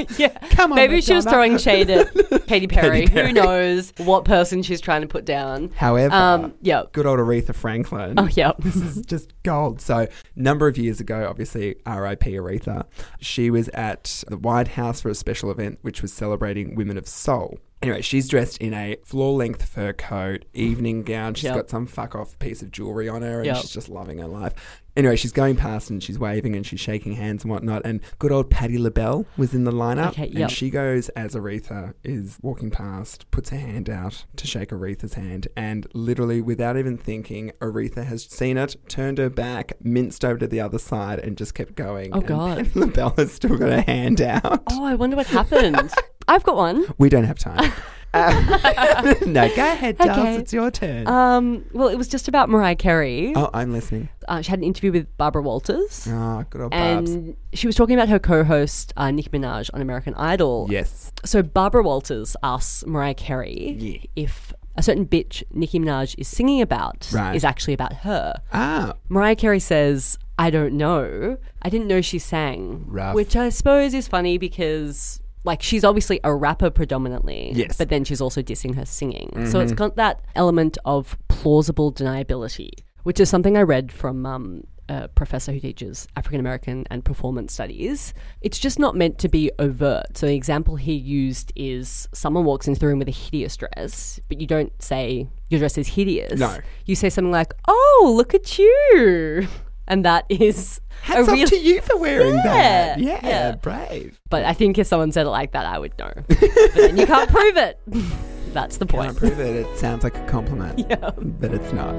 yeah. 0.18 0.28
Come 0.50 0.72
on, 0.72 0.76
Maybe 0.76 1.00
she 1.00 1.14
was 1.14 1.24
throwing 1.24 1.58
shade 1.58 1.90
at 1.90 2.12
Katy 2.46 2.66
Perry. 2.66 3.06
Perry. 3.06 3.28
Who 3.28 3.32
knows 3.32 3.92
what 3.98 4.24
person 4.24 4.62
she's 4.62 4.80
trying 4.80 5.02
to 5.02 5.06
put 5.08 5.24
down. 5.24 5.70
However, 5.76 6.14
Um, 6.14 6.54
yeah. 6.62 6.84
good 6.92 7.06
old 7.06 7.18
Aretha 7.18 7.54
Franklin. 7.54 8.14
Oh, 8.18 8.28
yeah. 8.32 8.52
this 8.58 8.76
is 8.76 9.04
just 9.06 9.32
gold. 9.42 9.80
So, 9.80 10.06
number 10.34 10.66
of 10.68 10.76
years 10.78 11.00
ago, 11.00 11.26
obviously, 11.28 11.76
R.I.P. 11.86 12.32
Aretha, 12.32 12.84
she 13.20 13.50
was 13.50 13.68
at 13.70 14.22
the 14.28 14.36
White 14.36 14.68
House 14.68 15.00
for 15.00 15.08
a 15.08 15.14
special 15.14 15.50
event 15.50 15.78
which 15.82 16.02
was 16.02 16.12
celebrating 16.12 16.74
Women 16.74 16.96
of 16.98 17.06
Soul. 17.08 17.58
Anyway, 17.82 18.00
she's 18.00 18.26
dressed 18.26 18.56
in 18.58 18.72
a 18.72 18.96
floor 19.04 19.36
length 19.36 19.64
fur 19.68 19.92
coat, 19.92 20.44
evening 20.54 21.02
gown. 21.02 21.34
She's 21.34 21.44
Yep. 21.44 21.54
got 21.54 21.70
some 21.70 21.86
fuck 21.86 22.14
off 22.14 22.38
piece 22.38 22.62
of 22.62 22.70
jewelry 22.70 23.06
on 23.08 23.20
her 23.22 23.36
and 23.38 23.46
Yep. 23.46 23.56
she's 23.58 23.70
just 23.70 23.88
loving 23.90 24.18
her 24.18 24.26
life. 24.26 24.54
Anyway, 24.96 25.14
she's 25.14 25.30
going 25.30 25.56
past 25.56 25.90
and 25.90 26.02
she's 26.02 26.18
waving 26.18 26.56
and 26.56 26.66
she's 26.66 26.80
shaking 26.80 27.12
hands 27.16 27.44
and 27.44 27.50
whatnot. 27.52 27.82
And 27.84 28.00
good 28.18 28.32
old 28.32 28.48
Patti 28.48 28.78
LaBelle 28.78 29.26
was 29.36 29.52
in 29.52 29.64
the 29.64 29.70
lineup. 29.72 30.08
Okay, 30.08 30.32
And 30.34 30.50
she 30.50 30.70
goes 30.70 31.10
as 31.10 31.34
Aretha 31.34 31.92
is 32.02 32.38
walking 32.40 32.70
past, 32.70 33.30
puts 33.30 33.50
her 33.50 33.58
hand 33.58 33.90
out 33.90 34.24
to 34.36 34.46
shake 34.46 34.70
Aretha's 34.70 35.12
hand, 35.12 35.48
and 35.54 35.86
literally, 35.92 36.40
without 36.40 36.78
even 36.78 36.96
thinking, 36.96 37.52
Aretha 37.60 38.06
has 38.06 38.24
seen 38.24 38.56
it, 38.56 38.74
turned 38.88 39.18
her 39.18 39.28
back, 39.28 39.74
minced 39.82 40.24
over 40.24 40.38
to 40.38 40.46
the 40.46 40.60
other 40.60 40.78
side, 40.78 41.18
and 41.18 41.36
just 41.36 41.54
kept 41.54 41.74
going. 41.74 42.14
Oh, 42.14 42.20
And 42.20 42.26
God. 42.26 42.56
Patti 42.56 42.70
LaBelle 42.80 43.14
has 43.18 43.32
still 43.32 43.58
got 43.58 43.68
her 43.68 43.80
hand 43.82 44.22
out. 44.22 44.62
Oh, 44.70 44.82
I 44.82 44.94
wonder 44.94 45.16
what 45.16 45.26
happened. 45.26 45.92
I've 46.28 46.42
got 46.42 46.56
one. 46.56 46.86
We 46.98 47.08
don't 47.08 47.24
have 47.24 47.38
time. 47.38 47.72
Uh, 48.14 49.14
no, 49.26 49.46
go 49.54 49.62
ahead, 49.72 49.98
Giles. 49.98 50.18
Okay. 50.18 50.36
It's 50.36 50.52
your 50.52 50.70
turn. 50.70 51.06
Um, 51.06 51.66
well, 51.74 51.88
it 51.88 51.96
was 51.98 52.08
just 52.08 52.28
about 52.28 52.48
Mariah 52.48 52.74
Carey. 52.76 53.34
oh, 53.36 53.50
I'm 53.52 53.72
listening. 53.72 54.08
Uh, 54.26 54.40
she 54.40 54.48
had 54.48 54.58
an 54.58 54.64
interview 54.64 54.90
with 54.90 55.14
Barbara 55.18 55.42
Walters. 55.42 56.08
Ah, 56.10 56.44
good 56.48 56.62
old 56.62 56.70
Barbs. 56.70 57.10
And 57.10 57.36
she 57.52 57.66
was 57.66 57.76
talking 57.76 57.94
about 57.94 58.08
her 58.08 58.18
co-host 58.18 58.94
uh, 58.96 59.10
Nicki 59.10 59.28
Minaj 59.28 59.68
on 59.74 59.82
American 59.82 60.14
Idol. 60.14 60.66
Yes. 60.70 61.12
So 61.26 61.42
Barbara 61.42 61.82
Walters 61.82 62.36
asks 62.42 62.86
Mariah 62.86 63.12
Carey 63.12 64.08
if 64.16 64.50
a 64.76 64.82
certain 64.82 65.04
bitch 65.04 65.42
Nicki 65.50 65.78
Minaj 65.78 66.14
is 66.16 66.26
singing 66.26 66.62
about 66.62 67.06
Right. 67.12 67.34
is 67.36 67.44
actually 67.44 67.74
about 67.74 67.92
her. 67.92 68.40
Ah, 68.50 68.94
Mariah 69.10 69.36
Carey 69.36 69.60
says, 69.60 70.18
"I 70.38 70.48
don't 70.48 70.74
know. 70.74 71.36
I 71.60 71.68
didn't 71.68 71.88
know 71.88 72.00
she 72.00 72.18
sang." 72.18 72.84
Rough. 72.86 73.14
Which 73.14 73.36
I 73.36 73.50
suppose 73.50 73.92
is 73.92 74.08
funny 74.08 74.38
because 74.38 75.20
like 75.46 75.62
she's 75.62 75.84
obviously 75.84 76.20
a 76.24 76.34
rapper 76.34 76.68
predominantly, 76.70 77.52
Yes. 77.54 77.68
Mm-hmm. 77.72 77.78
but 77.78 77.88
then 77.88 78.04
she's 78.04 78.20
also 78.20 78.42
dissing 78.42 78.74
her 78.74 78.84
singing. 78.84 79.46
So 79.50 79.60
it's 79.60 79.72
got 79.72 79.96
that 79.96 80.20
element 80.34 80.76
of 80.84 81.16
plausible 81.28 81.92
deniability, 81.92 82.70
which 83.04 83.18
is 83.20 83.30
something 83.30 83.56
I 83.56 83.62
read 83.62 83.90
from 83.92 84.26
um, 84.26 84.64
a 84.88 85.08
professor 85.08 85.52
who 85.52 85.58
teaches 85.60 86.06
African 86.16 86.38
American 86.40 86.84
and 86.90 87.04
performance 87.04 87.52
studies. 87.52 88.14
It's 88.40 88.58
just 88.58 88.78
not 88.78 88.94
meant 88.96 89.18
to 89.20 89.28
be 89.28 89.50
overt. 89.58 90.16
So 90.18 90.26
the 90.26 90.34
example 90.34 90.76
he 90.76 90.94
used 90.94 91.52
is 91.56 92.08
someone 92.12 92.44
walks 92.44 92.68
into 92.68 92.78
the 92.80 92.86
room 92.86 92.98
with 93.00 93.08
a 93.08 93.12
hideous 93.12 93.56
dress, 93.56 94.20
but 94.28 94.40
you 94.40 94.46
don't 94.46 94.72
say 94.82 95.28
your 95.48 95.58
dress 95.60 95.76
is 95.78 95.88
hideous. 95.88 96.38
No. 96.38 96.58
You 96.84 96.94
say 96.94 97.08
something 97.10 97.32
like, 97.32 97.52
"Oh, 97.68 98.12
look 98.16 98.32
at 98.34 98.58
you," 98.58 99.48
and 99.88 100.04
that 100.04 100.24
is 100.28 100.80
hats 101.02 101.18
a 101.28 101.30
off 101.30 101.36
real. 101.36 101.46
to 101.48 101.56
you 101.56 101.80
for 101.82 101.96
wearing 101.98 102.36
that. 102.36 102.98
Yeah, 102.98 103.20
Yeah, 103.22 103.26
yeah. 103.28 103.52
brave. 103.56 104.20
But 104.30 104.44
I 104.44 104.52
think 104.52 104.78
if 104.78 104.86
someone 104.86 105.12
said 105.12 105.26
it 105.26 105.30
like 105.30 105.52
that, 105.52 105.66
I 105.66 105.78
would 105.78 105.96
know. 105.98 106.12
but 106.28 106.74
then 106.74 106.96
you 106.96 107.06
can't 107.06 107.30
prove 107.30 107.56
it. 107.56 107.78
That's 108.52 108.78
the 108.78 108.86
point. 108.86 109.08
Can't 109.08 109.18
prove 109.18 109.38
it. 109.40 109.54
It 109.66 109.78
sounds 109.78 110.02
like 110.02 110.16
a 110.16 110.26
compliment, 110.26 110.78
Yeah. 110.90 111.10
but 111.16 111.52
it's 111.52 111.72
not. 111.72 111.94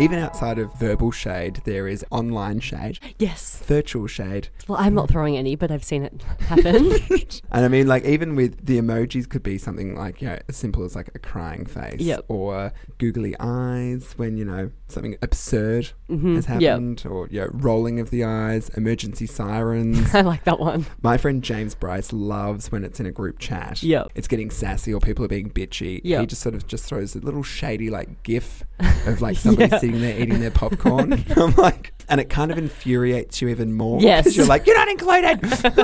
Even 0.00 0.18
outside 0.18 0.58
of 0.58 0.72
verbal 0.74 1.10
shade, 1.10 1.60
there 1.64 1.86
is 1.88 2.04
online 2.10 2.60
shade, 2.60 2.98
Yes. 3.18 3.62
virtual 3.66 4.06
shade. 4.06 4.48
Well, 4.68 4.78
I'm 4.80 4.94
not 4.94 5.08
throwing 5.08 5.36
any, 5.36 5.56
but 5.56 5.70
I've 5.70 5.84
seen 5.84 6.02
it 6.04 6.22
happen. 6.40 6.90
And 7.52 7.64
I 7.64 7.68
mean, 7.68 7.86
like, 7.88 8.04
even 8.04 8.36
with 8.36 8.64
the 8.64 8.78
emojis, 8.78 9.28
could 9.28 9.42
be 9.42 9.58
something 9.58 9.96
like, 9.96 10.22
you 10.22 10.28
know, 10.28 10.38
as 10.48 10.56
simple 10.56 10.84
as 10.84 10.94
like 10.94 11.10
a 11.14 11.18
crying 11.18 11.66
face 11.66 12.00
Yep. 12.00 12.26
or 12.28 12.72
googly 12.98 13.34
eyes 13.40 14.14
when, 14.16 14.36
you 14.36 14.44
know, 14.44 14.70
something 14.88 15.16
absurd 15.22 15.90
Mhm. 16.08 16.36
has 16.36 16.48
Yep. 16.48 16.60
happened 16.62 17.04
or, 17.08 17.28
you 17.30 17.40
know, 17.40 17.48
rolling 17.52 17.98
of 18.00 18.10
the 18.10 18.24
eyes, 18.24 18.68
emergency 18.76 19.26
sirens. 19.26 20.14
I 20.14 20.20
like 20.22 20.44
that 20.44 20.60
one. 20.60 20.86
My 21.02 21.16
friend 21.16 21.42
James 21.42 21.74
Bryce 21.74 22.12
loves 22.12 22.70
when 22.70 22.84
it's 22.84 23.00
in 23.00 23.06
a 23.06 23.12
group 23.12 23.38
chat. 23.38 23.82
Yep. 23.82 24.08
It's 24.14 24.28
getting 24.28 24.50
sassy 24.50 24.94
or 24.94 25.00
people 25.00 25.24
are 25.24 25.28
being 25.28 25.50
bitchy. 25.50 26.00
Yep. 26.04 26.20
He 26.20 26.26
just 26.26 26.42
sort 26.42 26.54
of 26.54 26.66
just 26.66 26.84
throws 26.84 27.14
a 27.16 27.18
little 27.20 27.42
shady 27.42 27.90
like 27.90 28.22
gif 28.22 28.62
of 29.06 29.20
like 29.20 29.36
somebody 29.36 29.70
Yeah. 29.70 29.78
sitting 29.78 29.89
there 30.00 30.18
eating 30.20 30.40
their 30.40 30.50
popcorn. 30.50 31.24
I'm 31.36 31.54
like, 31.56 31.92
and 32.08 32.20
it 32.20 32.28
kind 32.30 32.50
of 32.52 32.58
infuriates 32.58 33.40
you 33.42 33.48
even 33.48 33.72
more. 33.72 34.00
Yes. 34.00 34.36
You're 34.36 34.46
like, 34.46 34.66
you're 34.66 34.76
not 34.76 34.88
included. 34.88 35.42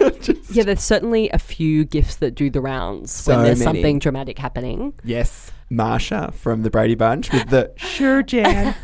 like, 0.00 0.20
just- 0.22 0.50
Yeah, 0.50 0.64
there's 0.64 0.80
certainly 0.82 1.30
a 1.30 1.38
few 1.38 1.84
gifts 1.84 2.16
that 2.16 2.34
do 2.34 2.50
the 2.50 2.60
rounds 2.60 3.12
So 3.12 3.34
when 3.36 3.44
there's 3.44 3.58
many. 3.60 3.66
something 3.78 3.98
dramatic 4.00 4.38
happening. 4.38 4.94
Yes. 5.04 5.52
Marsha 5.70 6.32
from 6.34 6.62
the 6.62 6.70
Brady 6.70 6.94
Bunch 6.94 7.32
with 7.32 7.48
the 7.50 7.72
sure 7.76 8.22
Jan. 8.22 8.74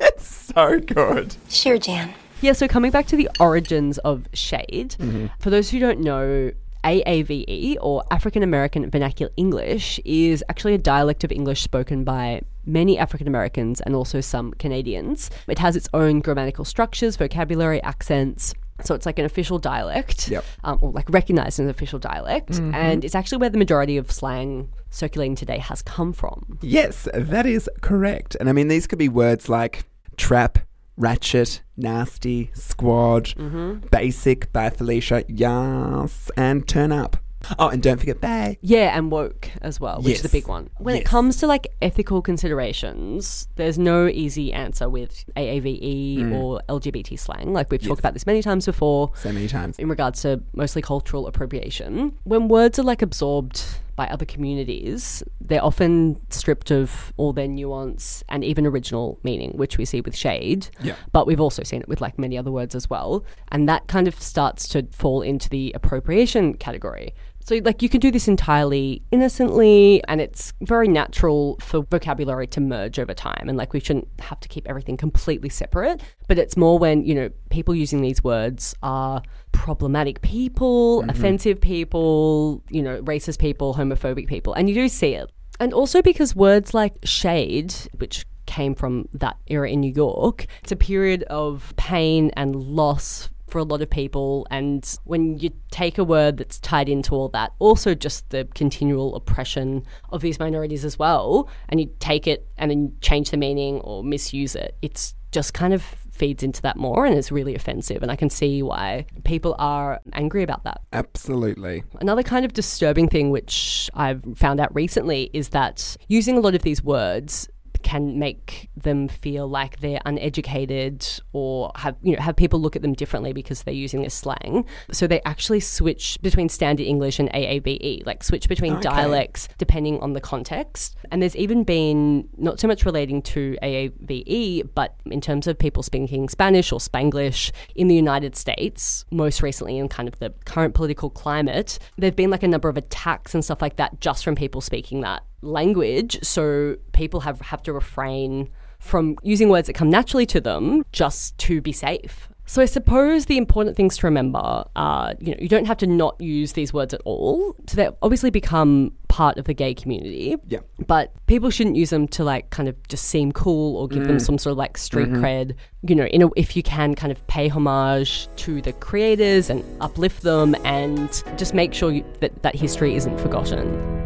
it's 0.00 0.26
so 0.54 0.78
good. 0.80 1.34
Sure, 1.48 1.78
Jan. 1.78 2.14
Yeah, 2.40 2.52
so 2.52 2.68
coming 2.68 2.90
back 2.90 3.06
to 3.08 3.16
the 3.16 3.28
origins 3.40 3.98
of 3.98 4.26
shade, 4.32 4.96
Mm-hmm. 4.98 5.26
for 5.40 5.50
those 5.50 5.70
who 5.70 5.78
don't 5.78 6.00
know, 6.00 6.52
AAVE 6.84 7.30
E, 7.48 7.78
or 7.80 8.04
African 8.10 8.42
American 8.42 8.88
Vernacular 8.90 9.32
English 9.36 9.98
is 10.04 10.44
actually 10.48 10.74
a 10.74 10.78
dialect 10.78 11.24
of 11.24 11.32
English 11.32 11.62
spoken 11.62 12.04
by 12.04 12.42
many 12.66 12.98
African 12.98 13.26
Americans 13.28 13.80
and 13.80 13.94
also 13.94 14.20
some 14.20 14.52
Canadians. 14.54 15.30
It 15.48 15.58
has 15.58 15.76
its 15.76 15.88
own 15.94 16.20
grammatical 16.20 16.64
structures, 16.64 17.16
vocabulary, 17.16 17.82
accents. 17.82 18.52
So 18.84 18.94
it's 18.94 19.06
like 19.06 19.18
an 19.18 19.24
official 19.24 19.58
dialect, 19.58 20.28
Yep. 20.28 20.44
um, 20.64 20.78
or 20.82 20.90
like 20.92 21.08
recognized 21.08 21.54
as 21.54 21.60
an 21.60 21.68
official 21.70 21.98
dialect, 21.98 22.58
and 22.58 23.04
it's 23.06 23.14
actually 23.14 23.38
where 23.38 23.48
the 23.48 23.56
majority 23.56 23.96
of 23.96 24.12
slang 24.12 24.70
circulating 24.90 25.34
today 25.34 25.56
has 25.58 25.80
come 25.80 26.12
from. 26.12 26.58
Yes, 26.60 27.08
that 27.14 27.46
is 27.46 27.70
correct. 27.80 28.36
And 28.38 28.50
I 28.50 28.52
mean, 28.52 28.68
these 28.68 28.86
could 28.86 28.98
be 28.98 29.08
words 29.08 29.48
like 29.48 29.84
trap, 30.18 30.58
ratchet, 30.98 31.62
nasty, 31.78 32.50
squad, 32.52 33.26
Mm-hmm. 33.36 33.86
basic, 33.90 34.52
bye 34.52 34.68
Felicia, 34.70 35.24
yes, 35.28 36.30
and 36.36 36.68
turn 36.68 36.92
up. 36.92 37.16
Oh, 37.58 37.68
and 37.68 37.82
don't 37.82 37.98
forget 37.98 38.20
bye. 38.20 38.58
Yeah, 38.60 38.96
and 38.96 39.10
woke 39.10 39.50
as 39.62 39.78
well, 39.80 40.00
which 40.02 40.14
is 40.16 40.22
the 40.22 40.28
big 40.28 40.48
one. 40.48 40.70
When 40.78 40.94
it 40.96 41.00
Yes. 41.00 41.06
comes 41.08 41.36
to 41.38 41.46
like 41.46 41.68
ethical 41.82 42.22
considerations, 42.22 43.48
there's 43.56 43.78
no 43.78 44.08
easy 44.08 44.52
answer 44.52 44.88
with 44.88 45.24
AAVE 45.36 46.18
Mm. 46.18 46.34
or 46.34 46.60
LGBT 46.68 47.16
slang. 47.18 47.52
Like 47.52 47.70
we've 47.70 47.82
talked 47.82 47.98
about 48.00 48.12
this 48.14 48.26
many 48.26 48.42
times 48.42 48.66
before 48.66 49.10
So 49.14 49.32
many 49.32 49.48
times. 49.48 49.78
in 49.78 49.88
regards 49.88 50.22
to 50.22 50.40
mostly 50.54 50.82
cultural 50.82 51.26
appropriation. 51.26 52.12
When 52.24 52.48
words 52.48 52.78
are 52.78 52.82
like 52.82 53.02
absorbed 53.02 53.62
by 53.96 54.06
other 54.08 54.26
communities, 54.26 55.22
they're 55.40 55.64
often 55.64 56.20
stripped 56.28 56.70
of 56.70 57.12
all 57.16 57.32
their 57.32 57.48
nuance 57.48 58.22
and 58.28 58.44
even 58.44 58.66
original 58.66 59.18
meaning, 59.22 59.52
which 59.56 59.78
we 59.78 59.84
see 59.86 60.02
with 60.02 60.14
shade. 60.14 60.68
Yeah. 60.82 60.96
But 61.12 61.26
we've 61.26 61.40
also 61.40 61.62
seen 61.62 61.80
it 61.80 61.88
with 61.88 62.00
like 62.02 62.18
many 62.18 62.36
other 62.36 62.50
words 62.52 62.74
as 62.74 62.90
well. 62.90 63.24
And 63.48 63.66
that 63.68 63.86
kind 63.86 64.06
of 64.06 64.20
starts 64.20 64.68
to 64.68 64.86
fall 64.92 65.22
into 65.22 65.48
the 65.48 65.72
appropriation 65.74 66.54
category. 66.54 67.14
So, 67.46 67.60
like, 67.64 67.80
you 67.80 67.88
can 67.88 68.00
do 68.00 68.10
this 68.10 68.26
entirely 68.26 69.02
innocently, 69.12 70.02
and 70.08 70.20
it's 70.20 70.52
very 70.62 70.88
natural 70.88 71.56
for 71.60 71.82
vocabulary 71.82 72.48
to 72.48 72.60
merge 72.60 72.98
over 72.98 73.14
time. 73.14 73.48
And, 73.48 73.56
like, 73.56 73.72
we 73.72 73.78
shouldn't 73.78 74.08
have 74.18 74.40
to 74.40 74.48
keep 74.48 74.68
everything 74.68 74.96
completely 74.96 75.48
separate. 75.48 76.02
But 76.26 76.38
it's 76.38 76.56
more 76.56 76.76
when, 76.76 77.04
you 77.04 77.14
know, 77.14 77.30
people 77.50 77.72
using 77.72 78.00
these 78.00 78.24
words 78.24 78.74
are 78.82 79.22
problematic 79.52 80.22
people, 80.22 81.02
mm-hmm. 81.02 81.10
offensive 81.10 81.60
people, 81.60 82.64
you 82.68 82.82
know, 82.82 83.00
racist 83.02 83.38
people, 83.38 83.74
homophobic 83.74 84.26
people. 84.26 84.52
And 84.52 84.68
you 84.68 84.74
do 84.74 84.88
see 84.88 85.14
it. 85.14 85.30
And 85.60 85.72
also 85.72 86.02
because 86.02 86.34
words 86.34 86.74
like 86.74 86.96
shade, 87.04 87.72
which 87.98 88.26
came 88.46 88.74
from 88.74 89.08
that 89.14 89.36
era 89.46 89.70
in 89.70 89.80
New 89.80 89.92
York, 89.92 90.46
it's 90.64 90.72
a 90.72 90.76
period 90.76 91.22
of 91.24 91.72
pain 91.76 92.32
and 92.36 92.56
loss 92.56 93.28
for 93.56 93.60
a 93.60 93.64
lot 93.64 93.80
of 93.80 93.88
people. 93.88 94.46
And 94.50 94.86
when 95.04 95.38
you 95.38 95.50
take 95.70 95.96
a 95.96 96.04
word 96.04 96.36
that's 96.36 96.58
tied 96.58 96.90
into 96.90 97.14
all 97.14 97.30
that, 97.30 97.54
also 97.58 97.94
just 97.94 98.28
the 98.28 98.46
continual 98.54 99.16
oppression 99.16 99.82
of 100.10 100.20
these 100.20 100.38
minorities 100.38 100.84
as 100.84 100.98
well, 100.98 101.48
and 101.70 101.80
you 101.80 101.90
take 101.98 102.26
it 102.26 102.46
and 102.58 102.70
then 102.70 102.92
change 103.00 103.30
the 103.30 103.38
meaning 103.38 103.80
or 103.80 104.04
misuse 104.04 104.54
it, 104.54 104.76
it's 104.82 105.14
just 105.32 105.54
kind 105.54 105.72
of 105.72 105.82
feeds 106.12 106.42
into 106.42 106.60
that 106.60 106.76
more 106.76 107.06
and 107.06 107.16
is 107.16 107.32
really 107.32 107.54
offensive. 107.54 108.02
And 108.02 108.12
I 108.12 108.16
can 108.16 108.28
see 108.28 108.62
why 108.62 109.06
people 109.24 109.56
are 109.58 110.00
angry 110.12 110.42
about 110.42 110.64
that. 110.64 110.82
Absolutely. 110.92 111.82
Another 111.98 112.22
kind 112.22 112.44
of 112.44 112.52
disturbing 112.52 113.08
thing 113.08 113.30
which 113.30 113.88
I've 113.94 114.22
found 114.36 114.60
out 114.60 114.74
recently 114.74 115.30
is 115.32 115.48
that 115.50 115.96
using 116.08 116.36
a 116.36 116.40
lot 116.40 116.54
of 116.54 116.60
these 116.60 116.84
words 116.84 117.48
can 117.86 118.18
make 118.18 118.68
them 118.76 119.06
feel 119.06 119.46
like 119.46 119.78
they're 119.78 120.00
uneducated 120.04 121.06
or 121.32 121.70
have 121.76 121.94
you 122.02 122.16
know 122.16 122.20
have 122.20 122.34
people 122.34 122.60
look 122.60 122.74
at 122.74 122.82
them 122.82 122.92
differently 122.92 123.32
because 123.32 123.62
they're 123.62 123.72
using 123.72 124.02
this 124.02 124.12
slang. 124.12 124.64
So 124.90 125.06
they 125.06 125.22
actually 125.24 125.60
switch 125.60 126.18
between 126.20 126.48
standard 126.48 126.82
English 126.84 127.20
and 127.20 127.30
AAVE, 127.30 128.04
like 128.04 128.24
switch 128.24 128.48
between 128.48 128.80
dialects 128.80 129.48
depending 129.58 130.00
on 130.00 130.14
the 130.14 130.20
context. 130.20 130.96
And 131.12 131.22
there's 131.22 131.36
even 131.36 131.62
been 131.62 132.28
not 132.36 132.58
so 132.58 132.66
much 132.66 132.84
relating 132.84 133.22
to 133.22 133.56
AAVE, 133.62 134.68
but 134.74 134.96
in 135.06 135.20
terms 135.20 135.46
of 135.46 135.56
people 135.56 135.84
speaking 135.84 136.28
Spanish 136.28 136.72
or 136.72 136.80
Spanglish 136.80 137.52
in 137.76 137.86
the 137.86 137.94
United 137.94 138.34
States, 138.34 139.04
most 139.12 139.42
recently 139.42 139.78
in 139.78 139.88
kind 139.88 140.08
of 140.08 140.18
the 140.18 140.30
current 140.44 140.74
political 140.74 141.08
climate, 141.08 141.78
there've 141.98 142.16
been 142.16 142.30
like 142.30 142.42
a 142.42 142.48
number 142.48 142.68
of 142.68 142.76
attacks 142.76 143.32
and 143.32 143.44
stuff 143.44 143.62
like 143.62 143.76
that 143.76 144.00
just 144.00 144.24
from 144.24 144.34
people 144.34 144.60
speaking 144.60 145.02
that 145.02 145.22
language. 145.42 146.18
So 146.22 146.76
people 146.92 147.20
have 147.20 147.40
have 147.40 147.62
to 147.64 147.72
refrain 147.72 148.50
from 148.78 149.16
using 149.22 149.48
words 149.48 149.66
that 149.66 149.72
come 149.72 149.90
naturally 149.90 150.26
to 150.26 150.40
them 150.40 150.84
just 150.92 151.36
to 151.38 151.60
be 151.60 151.72
safe. 151.72 152.28
So 152.48 152.62
I 152.62 152.66
suppose 152.66 153.26
the 153.26 153.38
important 153.38 153.74
things 153.76 153.96
to 153.98 154.06
remember 154.06 154.64
are, 154.76 155.14
you 155.18 155.32
know, 155.32 155.36
you 155.40 155.48
don't 155.48 155.64
have 155.64 155.78
to 155.78 155.86
not 155.86 156.20
use 156.20 156.52
these 156.52 156.72
words 156.72 156.94
at 156.94 157.00
all. 157.04 157.56
So 157.66 157.76
they 157.76 157.88
obviously 158.02 158.30
become 158.30 158.92
part 159.08 159.36
of 159.36 159.46
the 159.46 159.54
gay 159.54 159.74
community. 159.74 160.36
Yeah. 160.46 160.60
But 160.86 161.12
people 161.26 161.50
shouldn't 161.50 161.74
use 161.74 161.90
them 161.90 162.06
to 162.08 162.22
like 162.22 162.50
kind 162.50 162.68
of 162.68 162.76
just 162.86 163.06
seem 163.06 163.32
cool 163.32 163.76
or 163.76 163.88
give 163.88 164.06
them 164.06 164.18
mm. 164.18 164.24
some 164.24 164.38
sort 164.38 164.52
of 164.52 164.58
like 164.58 164.78
street 164.78 165.08
mm-hmm. 165.08 165.24
cred. 165.24 165.56
You 165.82 165.96
know, 165.96 166.06
in 166.06 166.22
a, 166.22 166.28
if 166.36 166.56
you 166.56 166.62
can 166.62 166.94
kind 166.94 167.10
of 167.10 167.26
pay 167.26 167.48
homage 167.48 168.28
to 168.36 168.62
the 168.62 168.72
creators 168.74 169.50
and 169.50 169.64
uplift 169.80 170.22
them 170.22 170.54
and 170.64 171.10
just 171.36 171.52
make 171.52 171.74
sure 171.74 171.90
you, 171.90 172.04
that 172.20 172.42
that 172.44 172.54
history 172.54 172.94
isn't 172.94 173.18
forgotten. 173.18 174.05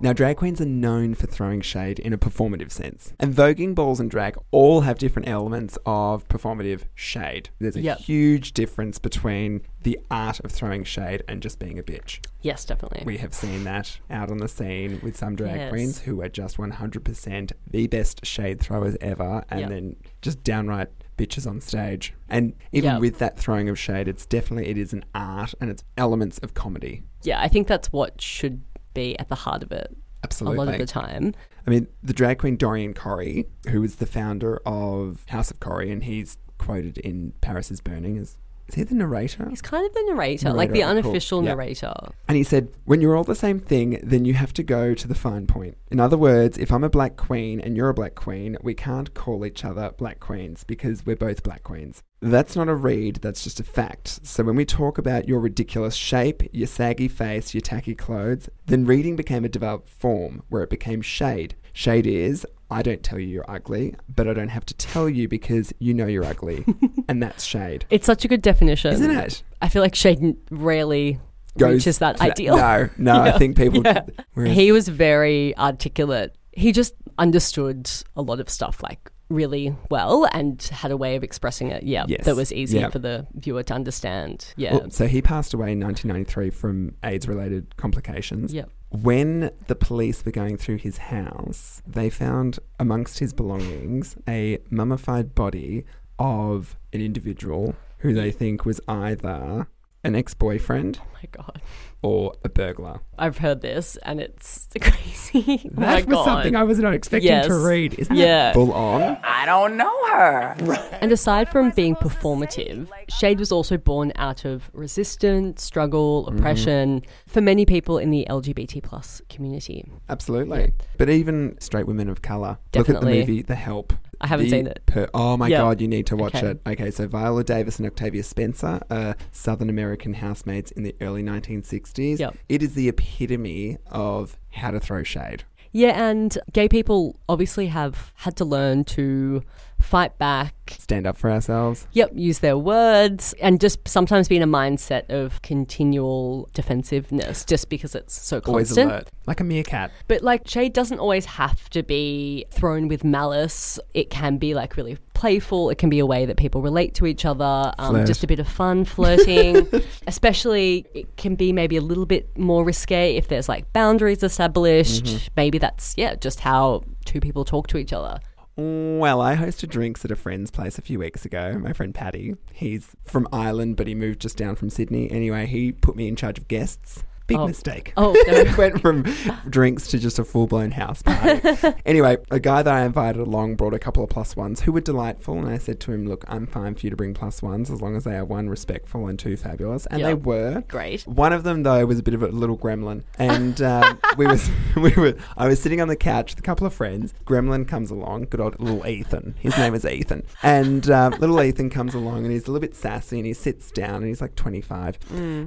Now, 0.00 0.12
drag 0.12 0.36
queens 0.36 0.60
are 0.60 0.64
known 0.66 1.14
for 1.14 1.26
throwing 1.26 1.60
shade 1.60 1.98
in 1.98 2.12
a 2.12 2.18
performative 2.18 2.70
sense. 2.70 3.12
And 3.18 3.34
voguing, 3.34 3.74
balls, 3.74 3.98
and 3.98 4.08
drag 4.10 4.36
all 4.52 4.82
have 4.82 4.98
different 4.98 5.26
elements 5.28 5.76
of 5.84 6.26
performative 6.28 6.82
shade. 6.94 7.50
There's 7.58 7.74
a 7.76 7.80
Yep. 7.80 7.98
huge 7.98 8.52
difference 8.52 8.98
between 9.00 9.62
the 9.82 9.98
art 10.10 10.38
of 10.40 10.52
throwing 10.52 10.84
shade 10.84 11.22
and 11.26 11.42
just 11.42 11.58
being 11.58 11.78
a 11.78 11.82
bitch. 11.82 12.20
Yes, 12.42 12.64
definitely. 12.64 13.02
We 13.04 13.16
have 13.18 13.34
seen 13.34 13.64
that 13.64 13.98
out 14.10 14.30
on 14.30 14.38
the 14.38 14.48
scene 14.48 15.00
with 15.02 15.16
some 15.16 15.34
drag 15.34 15.56
Yes. 15.56 15.70
queens 15.70 15.98
who 16.02 16.22
are 16.22 16.28
just 16.28 16.58
100% 16.58 17.52
the 17.70 17.86
best 17.88 18.24
shade 18.24 18.60
throwers 18.60 18.96
ever 19.00 19.44
and 19.50 19.60
Yep. 19.60 19.68
then 19.70 19.96
just 20.22 20.44
downright 20.44 20.88
bitches 21.16 21.48
on 21.48 21.60
stage. 21.60 22.14
And 22.28 22.52
even 22.70 22.90
Yeah. 22.92 22.98
with 22.98 23.18
that 23.18 23.36
throwing 23.36 23.68
of 23.68 23.76
shade, 23.78 24.06
it's 24.06 24.24
definitely 24.26 24.70
it 24.70 24.78
is 24.78 24.92
an 24.92 25.04
art 25.14 25.52
and 25.60 25.68
it's 25.70 25.82
elements 25.96 26.38
of 26.38 26.54
comedy. 26.54 27.02
Yeah, 27.24 27.40
I 27.40 27.48
think 27.48 27.66
that's 27.66 27.92
what 27.92 28.20
should 28.20 28.60
be 28.94 29.18
at 29.18 29.28
the 29.28 29.34
heart 29.34 29.62
of 29.62 29.72
it. 29.72 29.96
Absolutely. 30.24 30.56
A 30.56 30.60
lot 30.64 30.72
of 30.72 30.78
the 30.78 30.86
time. 30.86 31.34
I 31.66 31.70
mean, 31.70 31.86
the 32.02 32.12
drag 32.12 32.38
queen 32.38 32.56
Dorian 32.56 32.94
Corey, 32.94 33.46
who 33.68 33.82
is 33.84 33.96
the 33.96 34.06
founder 34.06 34.60
of 34.66 35.24
House 35.28 35.50
of 35.50 35.60
Corey, 35.60 35.90
and 35.90 36.04
he's 36.04 36.38
quoted 36.58 36.98
in 36.98 37.32
Paris 37.40 37.70
is 37.70 37.80
Burning 37.80 38.18
as 38.18 38.36
is 38.68 38.74
he 38.74 38.82
the 38.82 38.94
narrator? 38.94 39.46
He's 39.48 39.62
kind 39.62 39.86
of 39.86 39.94
the 39.94 40.02
narrator, 40.08 40.52
like 40.52 40.70
Narrator, 40.70 40.72
the 40.72 40.80
cool. 40.80 40.90
unofficial 41.10 41.42
Yeah. 41.42 41.54
narrator. 41.54 41.94
And 42.28 42.36
he 42.36 42.42
said, 42.44 42.68
when 42.84 43.00
you're 43.00 43.16
all 43.16 43.24
the 43.24 43.34
same 43.34 43.58
thing, 43.58 43.98
then 44.02 44.24
you 44.24 44.34
have 44.34 44.52
to 44.54 44.62
go 44.62 44.92
to 44.94 45.08
the 45.08 45.14
fine 45.14 45.46
point. 45.46 45.78
In 45.90 46.00
other 46.00 46.18
words, 46.18 46.58
if 46.58 46.70
I'm 46.70 46.84
a 46.84 46.90
black 46.90 47.16
queen 47.16 47.60
and 47.60 47.76
you're 47.76 47.88
a 47.88 47.94
black 47.94 48.14
queen, 48.14 48.56
we 48.62 48.74
can't 48.74 49.14
call 49.14 49.46
each 49.46 49.64
other 49.64 49.92
black 49.96 50.20
queens 50.20 50.64
because 50.64 51.06
we're 51.06 51.16
both 51.16 51.42
black 51.42 51.62
queens. 51.62 52.02
That's 52.20 52.56
not 52.56 52.68
a 52.68 52.74
read, 52.74 53.16
that's 53.16 53.44
just 53.44 53.60
a 53.60 53.64
fact. 53.64 54.26
So 54.26 54.42
when 54.44 54.56
we 54.56 54.64
talk 54.64 54.98
about 54.98 55.28
your 55.28 55.38
ridiculous 55.40 55.94
shape, 55.94 56.42
your 56.52 56.66
saggy 56.66 57.08
face, 57.08 57.54
your 57.54 57.60
tacky 57.62 57.94
clothes, 57.94 58.48
then 58.66 58.84
reading 58.84 59.16
became 59.16 59.44
a 59.44 59.48
developed 59.48 59.88
form 59.88 60.42
where 60.48 60.62
it 60.62 60.70
became 60.70 61.00
shade. 61.00 61.54
Shade 61.72 62.06
is, 62.08 62.44
I 62.70 62.82
don't 62.82 63.02
tell 63.02 63.18
you 63.18 63.26
you're 63.26 63.50
ugly, 63.50 63.94
but 64.14 64.28
I 64.28 64.34
don't 64.34 64.48
have 64.48 64.66
to 64.66 64.74
tell 64.74 65.08
you 65.08 65.26
because 65.28 65.72
you 65.78 65.94
know 65.94 66.06
you're 66.06 66.24
ugly. 66.24 66.64
and 67.08 67.22
that's 67.22 67.44
shade. 67.44 67.86
It's 67.90 68.04
such 68.06 68.24
a 68.24 68.28
good 68.28 68.42
definition. 68.42 68.92
Isn't 68.92 69.10
it? 69.10 69.42
I 69.62 69.68
feel 69.68 69.80
like 69.82 69.94
Shade 69.94 70.36
rarely 70.50 71.18
Goes 71.56 71.72
reaches 71.74 71.98
that 71.98 72.16
to 72.16 72.18
that- 72.24 72.30
ideal. 72.32 72.56
No, 72.56 72.88
no, 72.98 73.20
I 73.22 73.32
think 73.38 73.56
people. 73.56 73.82
Yeah. 73.84 74.02
whereas- 74.34 74.54
He 74.54 74.70
was 74.72 74.88
very 74.88 75.56
articulate. 75.56 76.36
He 76.52 76.72
just 76.72 76.94
understood 77.18 77.90
a 78.16 78.22
lot 78.22 78.38
of 78.40 78.48
stuff 78.50 78.82
like 78.82 79.10
really 79.28 79.74
well 79.90 80.26
and 80.32 80.62
had 80.72 80.90
a 80.90 80.96
way 80.96 81.16
of 81.16 81.22
expressing 81.22 81.68
it. 81.70 81.82
Yeah, 81.82 82.04
Yes. 82.08 82.24
that 82.24 82.36
was 82.36 82.52
easy 82.52 82.78
Yeah. 82.78 82.88
for 82.90 82.98
the 82.98 83.26
viewer 83.34 83.62
to 83.64 83.74
understand. 83.74 84.52
Yeah. 84.56 84.74
Well, 84.76 84.90
so 84.90 85.06
he 85.06 85.20
passed 85.20 85.52
away 85.54 85.72
in 85.72 85.80
1993 85.80 86.50
from 86.50 86.94
AIDS-related 87.04 87.76
complications. 87.76 88.54
Yep. 88.54 88.70
When 88.90 89.50
the 89.66 89.74
police 89.74 90.24
were 90.24 90.32
going 90.32 90.56
through 90.56 90.78
his 90.78 90.96
house, 90.98 91.82
they 91.86 92.08
found 92.08 92.58
amongst 92.80 93.18
his 93.18 93.32
belongings 93.34 94.16
a 94.26 94.58
mummified 94.70 95.34
body 95.34 95.84
of 96.18 96.76
an 96.94 97.00
individual 97.02 97.74
who 97.98 98.14
they 98.14 98.30
think 98.30 98.64
was 98.64 98.80
either 98.88 99.66
an 100.08 100.16
ex-boyfriend 100.16 100.98
oh 101.00 101.06
my 101.14 101.28
god. 101.30 101.60
or 102.02 102.32
a 102.44 102.48
burglar. 102.48 103.00
I've 103.18 103.38
heard 103.38 103.60
this 103.60 103.96
and 104.04 104.20
it's 104.20 104.68
crazy. 104.80 105.62
oh 105.66 105.70
my 105.74 105.86
That 105.86 106.06
was 106.06 106.14
god. 106.14 106.24
something 106.24 106.56
I 106.56 106.62
was 106.64 106.78
not 106.78 106.94
expecting 106.94 107.28
Yes. 107.30 107.46
to 107.46 107.54
read. 107.54 107.94
Isn't 107.98 108.16
Yeah. 108.16 108.26
that 108.46 108.54
full 108.54 108.72
on? 108.72 109.18
I 109.22 109.44
don't 109.46 109.76
know 109.76 110.06
her. 110.08 110.54
And 111.00 111.12
aside 111.12 111.48
from 111.48 111.70
being 111.70 111.94
performative, 111.96 112.88
Shade 113.08 113.38
was 113.38 113.52
also 113.52 113.76
born 113.76 114.12
out 114.16 114.44
of 114.44 114.70
resistance, 114.72 115.62
struggle, 115.62 116.24
Mm-hmm. 116.26 116.38
oppression 116.38 117.02
for 117.26 117.40
many 117.40 117.64
people 117.66 117.98
in 117.98 118.10
the 118.10 118.26
LGBT 118.30 118.82
plus 118.82 119.20
community. 119.28 119.84
Absolutely. 120.08 120.72
But 120.96 121.10
even 121.10 121.56
straight 121.60 121.86
women 121.86 122.08
of 122.08 122.22
colour. 122.22 122.58
Look 122.74 122.88
at 122.88 122.94
Definitely. 122.94 123.12
the 123.12 123.18
movie 123.20 123.42
The 123.42 123.54
Help. 123.56 123.92
I 124.20 124.26
haven't 124.26 124.46
The 124.46 124.50
seen 124.50 124.66
it. 124.66 124.82
per- 124.86 125.08
oh 125.14 125.36
my 125.36 125.48
Yeah. 125.48 125.58
God, 125.58 125.80
you 125.80 125.88
need 125.88 126.06
to 126.06 126.16
watch 126.16 126.34
Okay. 126.34 126.48
it. 126.48 126.60
Okay, 126.66 126.90
so 126.90 127.06
Viola 127.06 127.44
Davis 127.44 127.78
and 127.78 127.86
Octavia 127.86 128.22
Spencer 128.22 128.80
are 128.90 129.14
Southern 129.30 129.70
American 129.70 130.14
housemaids 130.14 130.72
in 130.72 130.82
the 130.82 130.94
early 131.00 131.22
1960s. 131.22 132.18
Yep. 132.18 132.36
It 132.48 132.62
is 132.62 132.74
the 132.74 132.88
epitome 132.88 133.78
of 133.90 134.36
how 134.50 134.70
to 134.72 134.80
throw 134.80 135.02
shade. 135.02 135.44
Yeah, 135.70 136.08
and 136.10 136.36
gay 136.52 136.68
people 136.68 137.20
obviously 137.28 137.66
have 137.66 138.12
had 138.16 138.36
to 138.36 138.44
learn 138.44 138.84
to 138.84 139.42
fight 139.80 140.18
back. 140.18 140.54
Stand 140.78 141.06
up 141.06 141.16
for 141.16 141.30
ourselves. 141.30 141.86
Yep, 141.92 142.10
use 142.14 142.40
their 142.40 142.58
words 142.58 143.34
and 143.40 143.60
just 143.60 143.86
sometimes 143.88 144.28
be 144.28 144.36
in 144.36 144.42
a 144.42 144.46
mindset 144.46 145.08
of 145.10 145.40
continual 145.42 146.48
defensiveness 146.52 147.44
just 147.44 147.68
because 147.68 147.94
it's 147.94 148.20
so 148.20 148.40
Always 148.46 148.68
constant. 148.68 148.90
alert. 148.90 149.08
Like 149.26 149.40
a 149.40 149.44
meerkat. 149.44 149.90
But 150.08 150.22
like 150.22 150.46
shade 150.46 150.72
doesn't 150.72 150.98
always 150.98 151.24
have 151.26 151.70
to 151.70 151.82
be 151.82 152.44
thrown 152.50 152.88
with 152.88 153.04
malice. 153.04 153.78
It 153.94 154.10
can 154.10 154.36
be 154.36 154.54
like 154.54 154.76
really 154.76 154.98
playful. 155.14 155.70
It 155.70 155.78
can 155.78 155.90
be 155.90 155.98
a 155.98 156.06
way 156.06 156.26
that 156.26 156.36
people 156.36 156.62
relate 156.62 156.94
to 156.94 157.06
each 157.06 157.24
other. 157.24 157.72
Um, 157.78 158.04
just 158.06 158.22
a 158.22 158.26
bit 158.26 158.38
of 158.38 158.48
fun 158.48 158.84
flirting. 158.94 159.66
Especially, 160.06 160.86
it 160.94 161.16
can 161.16 161.34
be 161.34 161.52
maybe 161.52 161.76
a 161.76 161.80
little 161.80 162.06
bit 162.06 162.36
more 162.38 162.64
risque 162.64 163.16
if 163.16 163.28
there's 163.28 163.48
like 163.48 163.72
boundaries 163.72 164.22
established. 164.22 165.04
Mm-hmm. 165.04 165.26
Maybe 165.36 165.58
that's 165.58 165.94
yeah, 165.96 166.14
just 166.14 166.40
how 166.40 166.84
two 167.04 167.20
people 167.20 167.44
talk 167.44 167.66
to 167.68 167.78
each 167.78 167.92
other. 167.92 168.20
Well, 168.60 169.20
I 169.20 169.36
hosted 169.36 169.68
drinks 169.68 170.04
at 170.04 170.10
a 170.10 170.16
friend's 170.16 170.50
place 170.50 170.78
a 170.78 170.82
few 170.82 170.98
weeks 170.98 171.24
ago. 171.24 171.56
My 171.60 171.72
friend 171.72 171.94
Paddy. 171.94 172.34
He's 172.52 172.96
from 173.04 173.28
Ireland, 173.32 173.76
but 173.76 173.86
he 173.86 173.94
moved 173.94 174.20
just 174.20 174.36
down 174.36 174.56
from 174.56 174.68
Sydney. 174.68 175.08
Anyway, 175.12 175.46
he 175.46 175.70
put 175.70 175.94
me 175.94 176.08
in 176.08 176.16
charge 176.16 176.38
of 176.38 176.48
guests. 176.48 177.04
Big 177.28 177.38
Oh. 177.38 177.46
mistake. 177.46 177.92
Oh, 177.96 178.16
went 178.58 178.80
from 178.80 179.02
drinks 179.48 179.86
to 179.88 179.98
just 179.98 180.18
a 180.18 180.24
full 180.24 180.46
blown 180.46 180.70
house 180.70 181.02
party. 181.02 181.40
anyway, 181.86 182.16
a 182.30 182.40
guy 182.40 182.62
that 182.62 182.72
I 182.74 182.84
invited 182.86 183.20
along 183.20 183.56
brought 183.56 183.74
a 183.74 183.78
couple 183.78 184.02
of 184.02 184.08
plus 184.08 184.34
ones 184.34 184.62
who 184.62 184.72
were 184.72 184.80
delightful, 184.80 185.38
and 185.38 185.46
I 185.46 185.58
said 185.58 185.78
to 185.80 185.92
him, 185.92 186.06
"Look, 186.08 186.24
I'm 186.26 186.46
fine 186.46 186.74
for 186.74 186.86
you 186.86 186.90
to 186.90 186.96
bring 186.96 187.12
plus 187.12 187.42
ones 187.42 187.70
as 187.70 187.82
long 187.82 187.94
as 187.96 188.04
they 188.04 188.16
are 188.16 188.24
one 188.24 188.48
respectful 188.48 189.06
and 189.06 189.18
two 189.18 189.36
fabulous." 189.36 189.84
And 189.86 190.02
they 190.02 190.14
were 190.14 190.64
Great. 190.68 191.02
One 191.06 191.34
of 191.34 191.42
them 191.44 191.64
though 191.64 191.84
was 191.84 191.98
a 191.98 192.02
bit 192.02 192.14
of 192.14 192.22
a 192.22 192.28
little 192.28 192.56
gremlin, 192.56 193.02
and 193.18 193.60
um, 193.60 194.00
we 194.16 194.26
was 194.26 194.50
we 194.74 194.90
were 194.94 195.14
I 195.36 195.46
was 195.48 195.60
sitting 195.60 195.82
on 195.82 195.88
the 195.88 195.96
couch 195.96 196.32
with 196.32 196.38
a 196.38 196.42
couple 196.42 196.66
of 196.66 196.72
friends. 196.72 197.12
Gremlin 197.26 197.68
comes 197.68 197.90
along, 197.90 198.28
good 198.30 198.40
old 198.40 198.58
little 198.58 198.86
Ethan. 198.86 199.34
His 199.38 199.54
name 199.58 199.74
is 199.74 199.84
Ethan, 199.84 200.24
and 200.42 200.90
um, 200.90 201.12
little 201.18 201.42
Ethan 201.42 201.68
comes 201.68 201.92
along 201.94 202.24
and 202.24 202.32
he's 202.32 202.48
a 202.48 202.50
little 202.50 202.66
bit 202.66 202.74
sassy 202.74 203.18
and 203.18 203.26
he 203.26 203.34
sits 203.34 203.70
down 203.70 203.96
and 203.96 204.06
he's 204.06 204.22
like 204.22 204.34
25, 204.34 204.98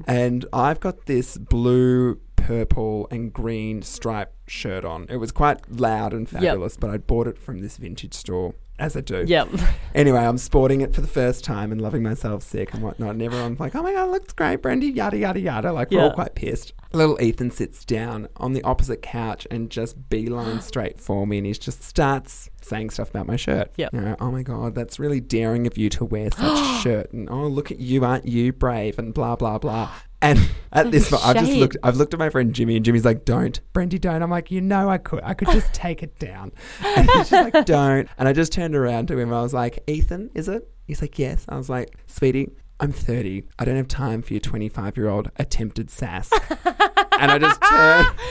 and 0.08 0.46
I've 0.54 0.80
got 0.80 1.08
this 1.08 1.38
blue. 1.40 1.71
Purple 2.36 3.08
and 3.12 3.32
green 3.32 3.82
striped 3.84 4.50
shirt 4.50 4.84
on. 4.84 5.06
It 5.10 5.18
was 5.18 5.32
quite 5.32 5.72
loud 5.72 6.12
and 6.12 6.28
fabulous, 6.28 6.76
but 6.76 6.90
I 6.90 6.98
bought 6.98 7.28
it 7.28 7.38
from 7.38 7.60
this 7.60 7.78
vintage 7.78 8.16
store, 8.16 8.56
as 8.80 8.98
I 8.98 9.02
do. 9.02 9.24
Yep. 9.28 9.50
Anyway, 9.94 10.20
I'm 10.20 10.38
sporting 10.38 10.80
it 10.80 10.96
for 10.96 11.02
the 11.02 11.08
first 11.08 11.44
time 11.44 11.70
and 11.70 11.82
loving 11.82 12.02
myself 12.02 12.44
sick 12.44 12.74
and 12.74 12.82
whatnot. 12.82 13.10
And 13.12 13.22
everyone's 13.22 13.60
like, 13.60 13.76
oh 13.76 13.84
my 13.84 13.92
God, 13.92 14.08
it 14.08 14.12
looks 14.12 14.32
great, 14.32 14.62
Brendy, 14.62 14.96
yada, 14.96 15.18
yada, 15.18 15.40
yada. 15.40 15.74
Like, 15.74 15.92
we're 15.92 16.02
all 16.02 16.14
quite 16.14 16.34
pissed. 16.34 16.72
Little 16.94 17.22
Ethan 17.22 17.52
sits 17.52 17.84
down 17.84 18.30
on 18.38 18.54
the 18.54 18.64
opposite 18.64 19.02
couch 19.02 19.46
and 19.52 19.70
just 19.70 20.10
beeline 20.10 20.62
straight 20.72 20.98
for 20.98 21.28
me. 21.28 21.40
And 21.40 21.46
he 21.46 21.52
just 21.52 21.84
starts 21.84 22.50
saying 22.62 22.92
stuff 22.92 23.10
about 23.10 23.28
my 23.28 23.36
shirt. 23.36 23.74
Yep. 23.76 23.94
You 23.94 24.00
know, 24.00 24.16
oh 24.22 24.32
my 24.32 24.44
God, 24.44 24.76
that's 24.76 24.98
really 24.98 25.20
daring 25.20 25.68
of 25.68 25.78
you 25.78 25.90
to 25.90 26.06
wear 26.06 26.30
such 26.32 26.60
a 26.60 26.80
shirt. 26.82 27.12
And 27.12 27.30
oh, 27.30 27.48
look 27.48 27.70
at 27.70 27.80
you, 27.80 28.06
aren't 28.06 28.26
you 28.26 28.54
brave? 28.54 28.98
And 28.98 29.14
blah, 29.14 29.36
blah, 29.36 29.58
blah. 29.58 29.92
And 30.22 30.40
at 30.72 30.92
this 30.92 31.10
point, 31.10 31.26
I've 31.26 31.36
just 31.36 31.52
Shade. 31.52 31.60
looked. 31.60 31.78
I've 31.84 31.98
looked 31.98 32.14
at 32.14 32.20
my 32.20 32.30
friend 32.30 32.54
Jimmy, 32.54 32.76
and 32.76 32.86
Jimmy's 32.86 33.06
like, 33.06 33.26
"Don't, 33.26 33.60
Brendy, 33.74 34.00
don't." 34.00 34.22
I'm 34.22 34.30
like, 34.30 34.52
"You 34.52 34.62
know, 34.62 34.90
I 34.90 34.98
could. 34.98 35.22
I 35.24 35.34
could 35.34 35.50
just 35.50 35.74
take 35.74 36.04
it 36.04 36.18
down." 36.20 36.52
And 36.86 37.10
he's 37.10 37.30
just 37.30 37.54
like, 37.54 37.66
"Don't." 37.66 38.08
And 38.18 38.28
I 38.28 38.34
just 38.34 38.52
turned 38.52 38.76
around 38.76 39.08
to 39.08 39.18
him. 39.18 39.34
I 39.34 39.42
was 39.42 39.54
like, 39.54 39.84
"Ethan, 39.88 40.30
is 40.36 40.48
it?" 40.48 40.68
He's 40.86 41.02
like, 41.02 41.18
"Yes." 41.18 41.46
I 41.50 41.58
was 41.58 41.70
like, 41.70 41.96
"Sweetie, 42.08 42.52
I'm 42.82 42.92
30. 42.92 43.44
I 43.60 43.66
don't 43.66 43.78
have 43.78 43.88
time 43.88 44.22
for 44.22 44.34
your 44.34 44.40
25 44.40 44.98
year 44.98 45.08
old 45.08 45.32
attempted 45.38 45.90
sass." 45.90 46.32
and 47.20 47.32
I 47.32 47.38
just 47.38 47.62
turned. 47.62 48.08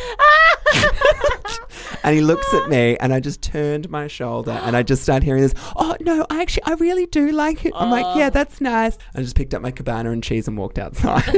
And 2.02 2.14
he 2.14 2.22
looks 2.22 2.52
at 2.54 2.68
me, 2.68 2.96
and 2.98 3.12
I 3.12 3.20
just 3.20 3.42
turned 3.42 3.90
my 3.90 4.06
shoulder, 4.06 4.52
and 4.52 4.74
I 4.76 4.82
just 4.82 5.02
start 5.02 5.22
hearing 5.22 5.42
this. 5.42 5.52
Oh 5.76 5.94
no, 6.00 6.24
I 6.30 6.40
actually, 6.40 6.62
I 6.64 6.74
really 6.74 7.06
do 7.06 7.30
like 7.30 7.64
it. 7.66 7.72
I'm 7.76 7.90
like, 7.90 8.16
yeah, 8.16 8.28
oh. 8.28 8.30
that's 8.30 8.60
nice. 8.60 8.96
I 9.14 9.20
just 9.20 9.36
picked 9.36 9.52
up 9.52 9.60
my 9.60 9.70
cabana 9.70 10.10
and 10.10 10.22
cheese 10.22 10.48
and 10.48 10.56
walked 10.56 10.78
outside. 10.78 11.22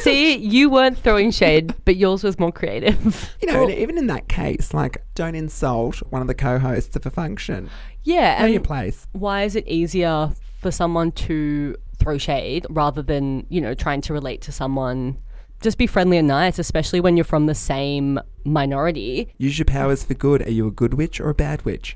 See, 0.00 0.36
you 0.36 0.68
weren't 0.68 0.98
throwing 0.98 1.30
shade, 1.30 1.74
but 1.84 1.96
yours 1.96 2.22
was 2.24 2.38
more 2.38 2.52
creative. 2.52 3.34
You 3.40 3.48
know, 3.48 3.68
even 3.68 3.98
in 3.98 4.06
that 4.08 4.28
case, 4.28 4.74
like, 4.74 5.04
don't 5.14 5.34
insult 5.34 5.98
one 6.10 6.22
of 6.22 6.28
the 6.28 6.34
co-hosts 6.34 6.94
of 6.96 7.06
a 7.06 7.10
function. 7.10 7.70
Yeah, 8.02 8.38
Know 8.38 8.44
and 8.44 8.52
your 8.52 8.62
place. 8.62 9.06
why 9.12 9.42
is 9.44 9.56
it 9.56 9.66
easier 9.66 10.32
for 10.62 10.70
someone 10.70 11.10
to 11.12 11.76
throw 11.98 12.16
shade 12.16 12.66
rather 12.70 13.02
than, 13.02 13.44
you 13.50 13.60
know, 13.60 13.74
trying 13.74 14.00
to 14.02 14.12
relate 14.12 14.40
to 14.42 14.52
someone? 14.52 15.18
Just 15.60 15.76
be 15.76 15.86
friendly 15.86 16.18
and 16.18 16.26
nice, 16.26 16.58
especially 16.58 17.00
when 17.00 17.16
you're 17.16 17.24
from 17.24 17.46
the 17.46 17.54
same 17.54 18.18
minority. 18.44 19.32
Use 19.38 19.58
your 19.58 19.66
powers 19.66 20.02
for 20.02 20.14
good. 20.14 20.42
Are 20.42 20.50
you 20.50 20.66
a 20.66 20.72
good 20.72 20.94
witch 20.94 21.20
or 21.20 21.30
a 21.30 21.34
bad 21.34 21.64
witch? 21.64 21.94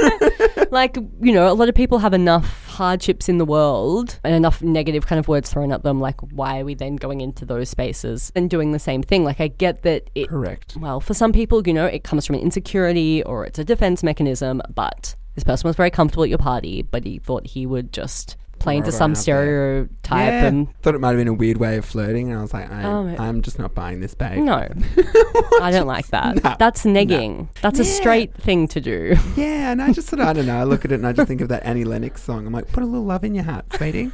like, 0.70 0.96
you 1.20 1.32
know, 1.32 1.50
a 1.50 1.54
lot 1.54 1.70
of 1.70 1.74
people 1.74 1.98
have 1.98 2.12
enough 2.12 2.66
hardships 2.66 3.28
in 3.28 3.38
the 3.38 3.44
world 3.46 4.18
and 4.24 4.34
enough 4.34 4.62
negative 4.62 5.06
kind 5.06 5.18
of 5.18 5.28
words 5.28 5.50
thrown 5.50 5.72
at 5.72 5.82
them. 5.82 6.00
Like, 6.00 6.20
why 6.20 6.60
are 6.60 6.64
we 6.64 6.74
then 6.74 6.96
going 6.96 7.22
into 7.22 7.46
those 7.46 7.70
spaces 7.70 8.30
and 8.34 8.50
doing 8.50 8.72
the 8.72 8.78
same 8.78 9.02
thing? 9.02 9.24
Like, 9.24 9.40
I 9.40 9.48
get 9.48 9.82
that 9.82 10.10
it. 10.14 10.28
Correct. 10.28 10.76
Well, 10.76 11.00
for 11.00 11.14
some 11.14 11.32
people, 11.32 11.66
you 11.66 11.72
know, 11.72 11.86
it 11.86 12.04
comes 12.04 12.26
from 12.26 12.36
an 12.36 12.42
insecurity 12.42 13.22
or 13.22 13.46
it's 13.46 13.58
a 13.58 13.64
defense 13.64 14.02
mechanism, 14.02 14.60
but 14.74 15.14
this 15.34 15.44
person 15.44 15.68
was 15.68 15.76
very 15.76 15.90
comfortable 15.90 16.24
at 16.24 16.28
your 16.28 16.38
party, 16.38 16.82
but 16.82 17.04
he 17.04 17.18
thought 17.18 17.46
he 17.46 17.66
would 17.66 17.92
just 17.92 18.36
play 18.58 18.76
into 18.76 18.92
some 18.92 19.10
out 19.10 19.14
there. 19.16 19.22
stereotype 19.22 20.26
Yeah. 20.28 20.44
and 20.46 20.68
Thought 20.82 20.94
it 20.94 21.00
might 21.00 21.08
have 21.08 21.16
been 21.18 21.26
a 21.26 21.32
weird 21.32 21.56
way 21.56 21.78
of 21.78 21.84
flirting, 21.84 22.30
and 22.30 22.38
I 22.38 22.42
was 22.42 22.54
like, 22.54 22.70
I, 22.70 22.84
Oh, 22.84 23.06
it- 23.08 23.18
I'm 23.18 23.42
just 23.42 23.58
not 23.58 23.74
buying 23.74 23.98
this, 23.98 24.14
babe. 24.14 24.38
no, 24.44 24.54
I 25.60 25.70
don't 25.72 25.88
like 25.88 26.06
that. 26.08 26.36
No, 26.44 26.54
That's 26.60 26.84
negging. 26.84 27.48
That's 27.60 27.80
a 27.80 27.84
Yeah. 27.84 27.90
straight 27.92 28.34
thing 28.34 28.68
to 28.68 28.80
do. 28.80 29.16
Yeah, 29.36 29.72
and 29.72 29.82
I 29.82 29.92
just 29.92 30.08
sort 30.08 30.20
of, 30.20 30.28
I 30.28 30.32
don't 30.32 30.46
know, 30.46 30.56
I 30.56 30.62
look 30.64 30.84
at 30.84 30.92
it 30.92 30.96
and 30.96 31.06
I 31.06 31.12
just 31.12 31.26
think 31.26 31.40
of 31.40 31.48
that 31.48 31.64
Annie 31.64 31.84
Lennox 31.84 32.22
song. 32.22 32.46
I'm 32.46 32.52
like, 32.52 32.68
put 32.68 32.84
a 32.84 32.86
little 32.86 33.04
love 33.04 33.24
in 33.24 33.34
your 33.34 33.44
heart, 33.44 33.64
sweetie. 33.74 34.12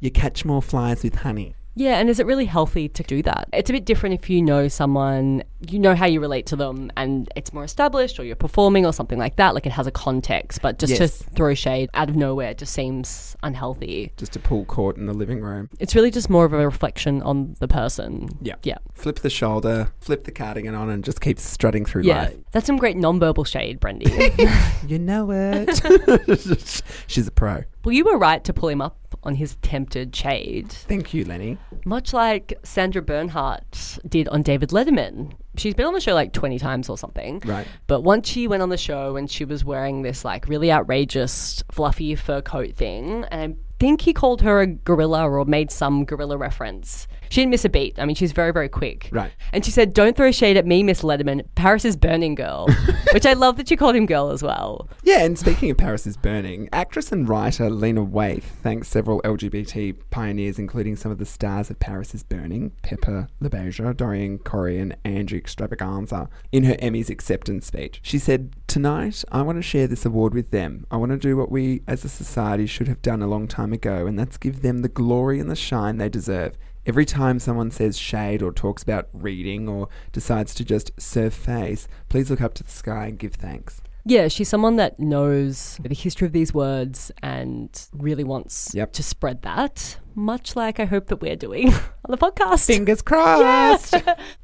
you 0.00 0.10
catch 0.10 0.44
more 0.46 0.62
flies 0.62 1.02
with 1.02 1.16
honey. 1.16 1.54
Yeah, 1.80 1.98
and 1.98 2.10
is 2.10 2.20
it 2.20 2.26
really 2.26 2.44
healthy 2.44 2.90
to 2.90 3.02
do 3.02 3.22
that? 3.22 3.48
It's 3.54 3.70
a 3.70 3.72
bit 3.72 3.86
different 3.86 4.14
if 4.14 4.28
you 4.28 4.42
know 4.42 4.68
someone, 4.68 5.42
you 5.66 5.78
know 5.78 5.94
how 5.94 6.04
you 6.04 6.20
relate 6.20 6.44
to 6.46 6.56
them, 6.56 6.92
and 6.94 7.26
it's 7.36 7.54
more 7.54 7.64
established, 7.64 8.20
or 8.20 8.24
you're 8.24 8.36
performing, 8.36 8.84
or 8.84 8.92
something 8.92 9.18
like 9.18 9.36
that. 9.36 9.54
Like 9.54 9.64
it 9.64 9.72
has 9.72 9.86
a 9.86 9.90
context, 9.90 10.60
but 10.60 10.78
just 10.78 11.00
Yes. 11.00 11.18
to 11.20 11.24
throw 11.30 11.54
shade 11.54 11.88
out 11.94 12.10
of 12.10 12.16
nowhere 12.16 12.52
just 12.52 12.74
seems 12.74 13.34
unhealthy. 13.42 14.12
Just 14.18 14.32
to 14.32 14.38
pull 14.38 14.66
court 14.66 14.98
in 14.98 15.06
the 15.06 15.14
living 15.14 15.40
room. 15.40 15.70
It's 15.78 15.94
really 15.94 16.10
just 16.10 16.28
more 16.28 16.44
of 16.44 16.52
a 16.52 16.58
reflection 16.58 17.22
on 17.22 17.56
the 17.60 17.68
person. 17.68 18.28
Yeah. 18.42 18.56
Yeah. 18.62 18.76
Flip 18.92 19.18
the 19.20 19.30
shoulder, 19.30 19.90
flip 20.02 20.24
the 20.24 20.32
cardigan 20.32 20.74
on, 20.74 20.90
and 20.90 21.02
just 21.02 21.22
keep 21.22 21.38
strutting 21.38 21.86
through 21.86 22.02
Yeah. 22.02 22.24
life. 22.24 22.36
That's 22.52 22.66
some 22.66 22.76
great 22.76 22.98
non-verbal 22.98 23.44
shade, 23.44 23.80
Brendy. 23.80 24.10
You 24.86 24.98
know 24.98 25.30
it. 25.30 26.82
She's 27.06 27.26
a 27.26 27.30
pro. 27.30 27.62
well, 27.84 27.92
you 27.94 28.04
were 28.04 28.18
right 28.18 28.42
to 28.44 28.52
pull 28.52 28.68
him 28.68 28.82
up 28.82 28.96
on 29.22 29.34
his 29.34 29.56
tempted 29.62 30.14
shade. 30.16 30.70
Thank 30.72 31.12
you, 31.14 31.24
Lenny. 31.24 31.58
Much 31.84 32.12
like 32.12 32.58
Sandra 32.62 33.02
Bernhard 33.02 33.64
did 34.08 34.28
on 34.28 34.42
David 34.42 34.70
Letterman. 34.70 35.32
She's 35.56 35.74
been 35.74 35.86
on 35.86 35.94
the 35.94 36.00
show 36.00 36.14
like 36.14 36.32
20 36.32 36.58
times 36.58 36.88
or 36.88 36.96
something. 36.96 37.42
Right. 37.44 37.66
But 37.86 38.02
once 38.02 38.28
she 38.28 38.46
went 38.46 38.62
on 38.62 38.68
the 38.68 38.76
show 38.76 39.16
and 39.16 39.30
she 39.30 39.44
was 39.44 39.64
wearing 39.64 40.02
this 40.02 40.24
like 40.24 40.48
really 40.48 40.70
outrageous 40.70 41.62
fluffy 41.70 42.14
fur 42.14 42.40
coat 42.42 42.74
thing, 42.74 43.24
and 43.30 43.54
I 43.54 43.56
think 43.78 44.02
he 44.02 44.12
called 44.12 44.42
her 44.42 44.60
a 44.60 44.66
gorilla 44.66 45.28
or 45.28 45.44
made 45.44 45.70
some 45.70 46.04
gorilla 46.04 46.36
reference. 46.36 47.08
She 47.30 47.40
didn't 47.40 47.52
miss 47.52 47.64
a 47.64 47.68
beat. 47.68 47.98
I 47.98 48.04
mean, 48.04 48.16
she's 48.16 48.32
very, 48.32 48.52
very 48.52 48.68
quick. 48.68 49.08
Right. 49.12 49.32
And 49.52 49.64
she 49.64 49.70
said, 49.70 49.94
Don't 49.94 50.16
throw 50.16 50.32
shade 50.32 50.56
at 50.56 50.66
me, 50.66 50.82
Miss 50.82 51.02
Letterman. 51.02 51.46
Paris 51.54 51.84
is 51.84 51.96
burning, 51.96 52.34
girl. 52.34 52.68
Which 53.12 53.24
I 53.24 53.34
love 53.34 53.56
that 53.56 53.68
she 53.68 53.76
called 53.76 53.94
him 53.94 54.04
girl 54.04 54.30
as 54.30 54.42
well. 54.42 54.88
Yeah, 55.04 55.24
and 55.24 55.38
speaking 55.38 55.70
of 55.70 55.76
Paris 55.76 56.06
is 56.06 56.16
Burning, 56.16 56.68
actress 56.72 57.12
and 57.12 57.28
writer 57.28 57.70
Lena 57.70 58.04
Waithe 58.04 58.42
thanks 58.42 58.88
several 58.88 59.22
LGBT 59.22 59.96
pioneers, 60.10 60.58
including 60.58 60.96
some 60.96 61.12
of 61.12 61.18
the 61.18 61.24
stars 61.24 61.70
of 61.70 61.78
Paris 61.78 62.14
is 62.14 62.22
Burning, 62.24 62.72
Pepper 62.82 63.28
LaBeija, 63.40 63.96
Dorian 63.96 64.38
Corey, 64.38 64.78
and 64.78 64.96
Angie 65.04 65.40
Xtravaganza, 65.40 66.28
in 66.50 66.64
her 66.64 66.74
Emmys 66.74 67.10
acceptance 67.10 67.66
speech. 67.66 68.00
She 68.02 68.18
said, 68.18 68.54
Tonight, 68.66 69.24
I 69.30 69.42
want 69.42 69.58
to 69.58 69.62
share 69.62 69.86
this 69.86 70.04
award 70.04 70.34
with 70.34 70.50
them. 70.50 70.86
I 70.90 70.96
want 70.96 71.12
to 71.12 71.18
do 71.18 71.36
what 71.36 71.50
we 71.50 71.82
as 71.86 72.04
a 72.04 72.08
society 72.08 72.66
should 72.66 72.88
have 72.88 73.02
done 73.02 73.22
a 73.22 73.28
long 73.28 73.46
time 73.46 73.72
ago, 73.72 74.06
and 74.06 74.18
that's 74.18 74.36
give 74.36 74.62
them 74.62 74.82
the 74.82 74.88
glory 74.88 75.38
and 75.38 75.50
the 75.50 75.56
shine 75.56 75.98
they 75.98 76.08
deserve. 76.08 76.56
Every 76.90 77.04
time 77.04 77.38
someone 77.38 77.70
says 77.70 77.96
shade 77.96 78.42
or 78.42 78.50
talks 78.50 78.82
about 78.82 79.08
reading 79.12 79.68
or 79.68 79.88
decides 80.10 80.56
to 80.56 80.64
just 80.64 80.90
surface, 81.00 81.86
please 82.08 82.30
look 82.30 82.40
up 82.40 82.52
to 82.54 82.64
the 82.64 82.70
sky 82.70 83.06
and 83.06 83.16
give 83.16 83.34
thanks. 83.34 83.80
Yeah, 84.04 84.28
she's 84.28 84.48
someone 84.48 84.76
that 84.76 84.98
knows 84.98 85.78
the 85.82 85.94
history 85.94 86.26
of 86.26 86.32
these 86.32 86.54
words 86.54 87.10
and 87.22 87.68
really 87.92 88.24
wants 88.24 88.70
Yep. 88.74 88.92
to 88.94 89.02
spread 89.02 89.42
that, 89.42 89.98
much 90.14 90.56
like 90.56 90.80
I 90.80 90.86
hope 90.86 91.08
that 91.08 91.20
we're 91.20 91.36
doing 91.36 91.68
on 92.04 92.08
the 92.08 92.16
podcast. 92.16 92.66
Fingers 92.66 93.02
crossed. 93.10 93.94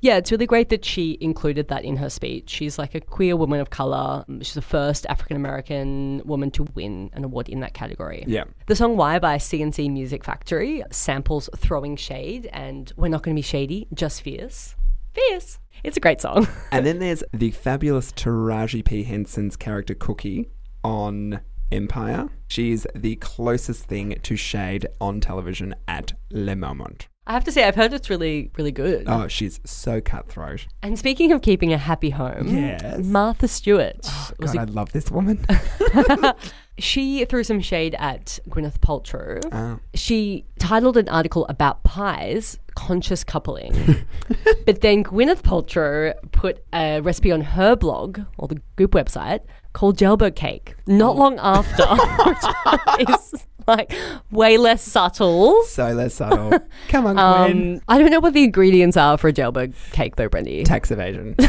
Yeah, 0.00 0.18
it's 0.18 0.30
really 0.30 0.46
great 0.46 0.68
that 0.68 0.84
she 0.84 1.16
included 1.20 1.68
that 1.68 1.84
in 1.84 1.96
her 1.96 2.10
speech. 2.10 2.50
She's 2.50 2.78
like 2.78 2.94
a 2.94 3.00
queer 3.00 3.36
woman 3.36 3.60
of 3.60 3.70
color. 3.70 4.24
Mm, 4.28 4.44
she's 4.44 4.54
the 4.54 4.62
first 4.62 5.06
African 5.08 5.36
American 5.36 6.20
woman 6.24 6.50
to 6.52 6.66
win 6.74 7.10
an 7.14 7.24
award 7.24 7.48
in 7.48 7.60
that 7.60 7.72
category. 7.74 8.24
Yeah. 8.26 8.44
The 8.66 8.76
song 8.76 8.96
Why 8.96 9.18
by 9.18 9.38
C+C 9.38 9.88
Music 9.88 10.22
Factory 10.22 10.82
samples 10.90 11.48
throwing 11.56 11.96
shade 11.96 12.48
and 12.52 12.92
we're 12.96 13.08
not 13.08 13.22
going 13.22 13.34
to 13.34 13.38
be 13.38 13.42
shady, 13.42 13.88
just 13.94 14.22
fierce. 14.22 14.74
Fierce. 15.16 15.58
It's 15.82 15.96
a 15.96 16.00
great 16.00 16.20
song. 16.20 16.46
And 16.72 16.84
then 16.84 16.98
there's 16.98 17.22
the 17.32 17.50
fabulous 17.52 18.12
Taraji 18.12 18.84
P. 18.84 19.04
Henson's 19.04 19.56
character 19.56 19.94
Cookie 19.94 20.50
on 20.84 21.40
Empire. 21.72 22.28
She 22.48 22.72
is 22.72 22.86
the 22.94 23.16
closest 23.16 23.84
thing 23.84 24.18
to 24.22 24.36
shade 24.36 24.86
on 25.00 25.20
television 25.20 25.74
at 25.88 26.12
Le 26.30 26.54
Moment. 26.54 27.08
I 27.26 27.32
have 27.32 27.44
to 27.44 27.52
say, 27.52 27.64
I've 27.64 27.74
heard 27.74 27.92
it's 27.92 28.08
really, 28.08 28.50
really 28.56 28.70
good. 28.70 29.04
Oh, 29.08 29.26
she's 29.26 29.60
so 29.64 30.00
cutthroat. 30.00 30.66
And 30.82 30.98
speaking 30.98 31.32
of 31.32 31.42
keeping 31.42 31.72
a 31.72 31.78
happy 31.78 32.10
home, 32.10 32.48
Yes. 32.48 33.04
Martha 33.04 33.48
Stewart 33.48 33.98
oh, 34.04 34.30
was 34.38 34.52
God, 34.52 34.68
a 34.68 34.70
I 34.70 34.74
love 34.74 34.92
this 34.92 35.10
woman. 35.10 35.44
She 36.78 37.24
threw 37.24 37.42
some 37.42 37.60
shade 37.60 37.94
at 37.98 38.38
Gwyneth 38.50 38.80
Paltrow. 38.80 39.40
Oh. 39.50 39.80
She 39.94 40.44
titled 40.58 40.98
an 40.98 41.08
article 41.08 41.46
about 41.46 41.82
pies, 41.84 42.58
conscious 42.74 43.24
coupling. 43.24 44.04
but 44.66 44.82
then 44.82 45.02
Gwyneth 45.02 45.42
Paltrow 45.42 46.12
put 46.32 46.62
a 46.74 47.00
recipe 47.00 47.32
on 47.32 47.40
her 47.40 47.76
blog 47.76 48.20
or 48.36 48.48
the 48.48 48.60
Goop 48.76 48.90
website 48.90 49.40
called 49.72 49.96
jailbird 49.96 50.36
cake. 50.36 50.74
Not 50.86 51.16
oh. 51.16 51.18
long 51.18 51.38
after, 51.38 51.86
which 52.26 53.08
is 53.08 53.46
like 53.68 53.92
way 54.30 54.58
less 54.58 54.82
subtle. 54.82 55.62
so 55.64 55.92
less 55.92 56.14
subtle. 56.14 56.58
Come 56.88 57.06
on, 57.06 57.16
Gwen. 57.16 57.74
Um, 57.76 57.80
I 57.88 57.98
don't 57.98 58.10
know 58.10 58.20
what 58.20 58.32
the 58.32 58.44
ingredients 58.44 58.96
are 58.96 59.18
for 59.18 59.28
a 59.28 59.32
jailbird 59.32 59.74
cake 59.92 60.16
though, 60.16 60.28
Brendy. 60.28 60.64
Tax 60.64 60.90
evasion. 60.90 61.34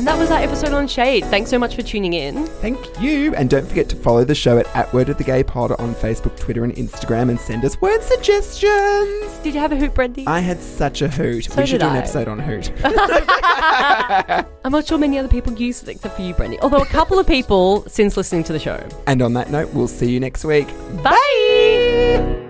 And 0.00 0.06
that 0.06 0.16
was 0.16 0.30
our 0.30 0.38
episode 0.38 0.72
on 0.72 0.88
shade. 0.88 1.26
Thanks 1.26 1.50
so 1.50 1.58
much 1.58 1.76
for 1.76 1.82
tuning 1.82 2.14
in. 2.14 2.46
Thank 2.46 2.78
you. 3.02 3.34
And 3.34 3.50
don't 3.50 3.68
forget 3.68 3.86
to 3.90 3.96
follow 3.96 4.24
the 4.24 4.34
show 4.34 4.56
at, 4.56 4.74
at 4.74 4.90
Word 4.94 5.10
of 5.10 5.18
the 5.18 5.24
Gay 5.24 5.44
Pod 5.44 5.72
on 5.72 5.94
Facebook, 5.94 6.38
Twitter, 6.38 6.64
and 6.64 6.74
Instagram 6.76 7.28
and 7.28 7.38
send 7.38 7.66
us 7.66 7.78
word 7.82 8.02
suggestions. 8.02 9.36
Did 9.42 9.52
you 9.52 9.60
have 9.60 9.72
a 9.72 9.76
hoot, 9.76 9.92
Brendy? 9.92 10.26
I 10.26 10.40
had 10.40 10.58
such 10.62 11.02
a 11.02 11.08
hoot. 11.08 11.44
So 11.44 11.60
we 11.60 11.66
should 11.66 11.80
do 11.80 11.86
an 11.86 11.96
I. 11.96 11.98
episode 11.98 12.28
on 12.28 12.38
hoot. 12.38 12.72
I'm 14.64 14.72
not 14.72 14.86
sure 14.86 14.96
many 14.96 15.18
other 15.18 15.28
people 15.28 15.52
use 15.52 15.82
it 15.82 15.90
except 15.90 16.16
for 16.16 16.22
you, 16.22 16.32
Brendy. 16.32 16.58
Although 16.62 16.80
a 16.80 16.86
couple 16.86 17.18
of 17.18 17.26
people 17.26 17.84
since 17.86 18.16
listening 18.16 18.44
to 18.44 18.54
the 18.54 18.58
show. 18.58 18.82
and 19.06 19.20
on 19.20 19.34
that 19.34 19.50
note, 19.50 19.68
we'll 19.74 19.86
see 19.86 20.10
you 20.10 20.18
next 20.18 20.46
week. 20.46 20.68
Bye. 21.02 21.10
Mom 22.16 22.49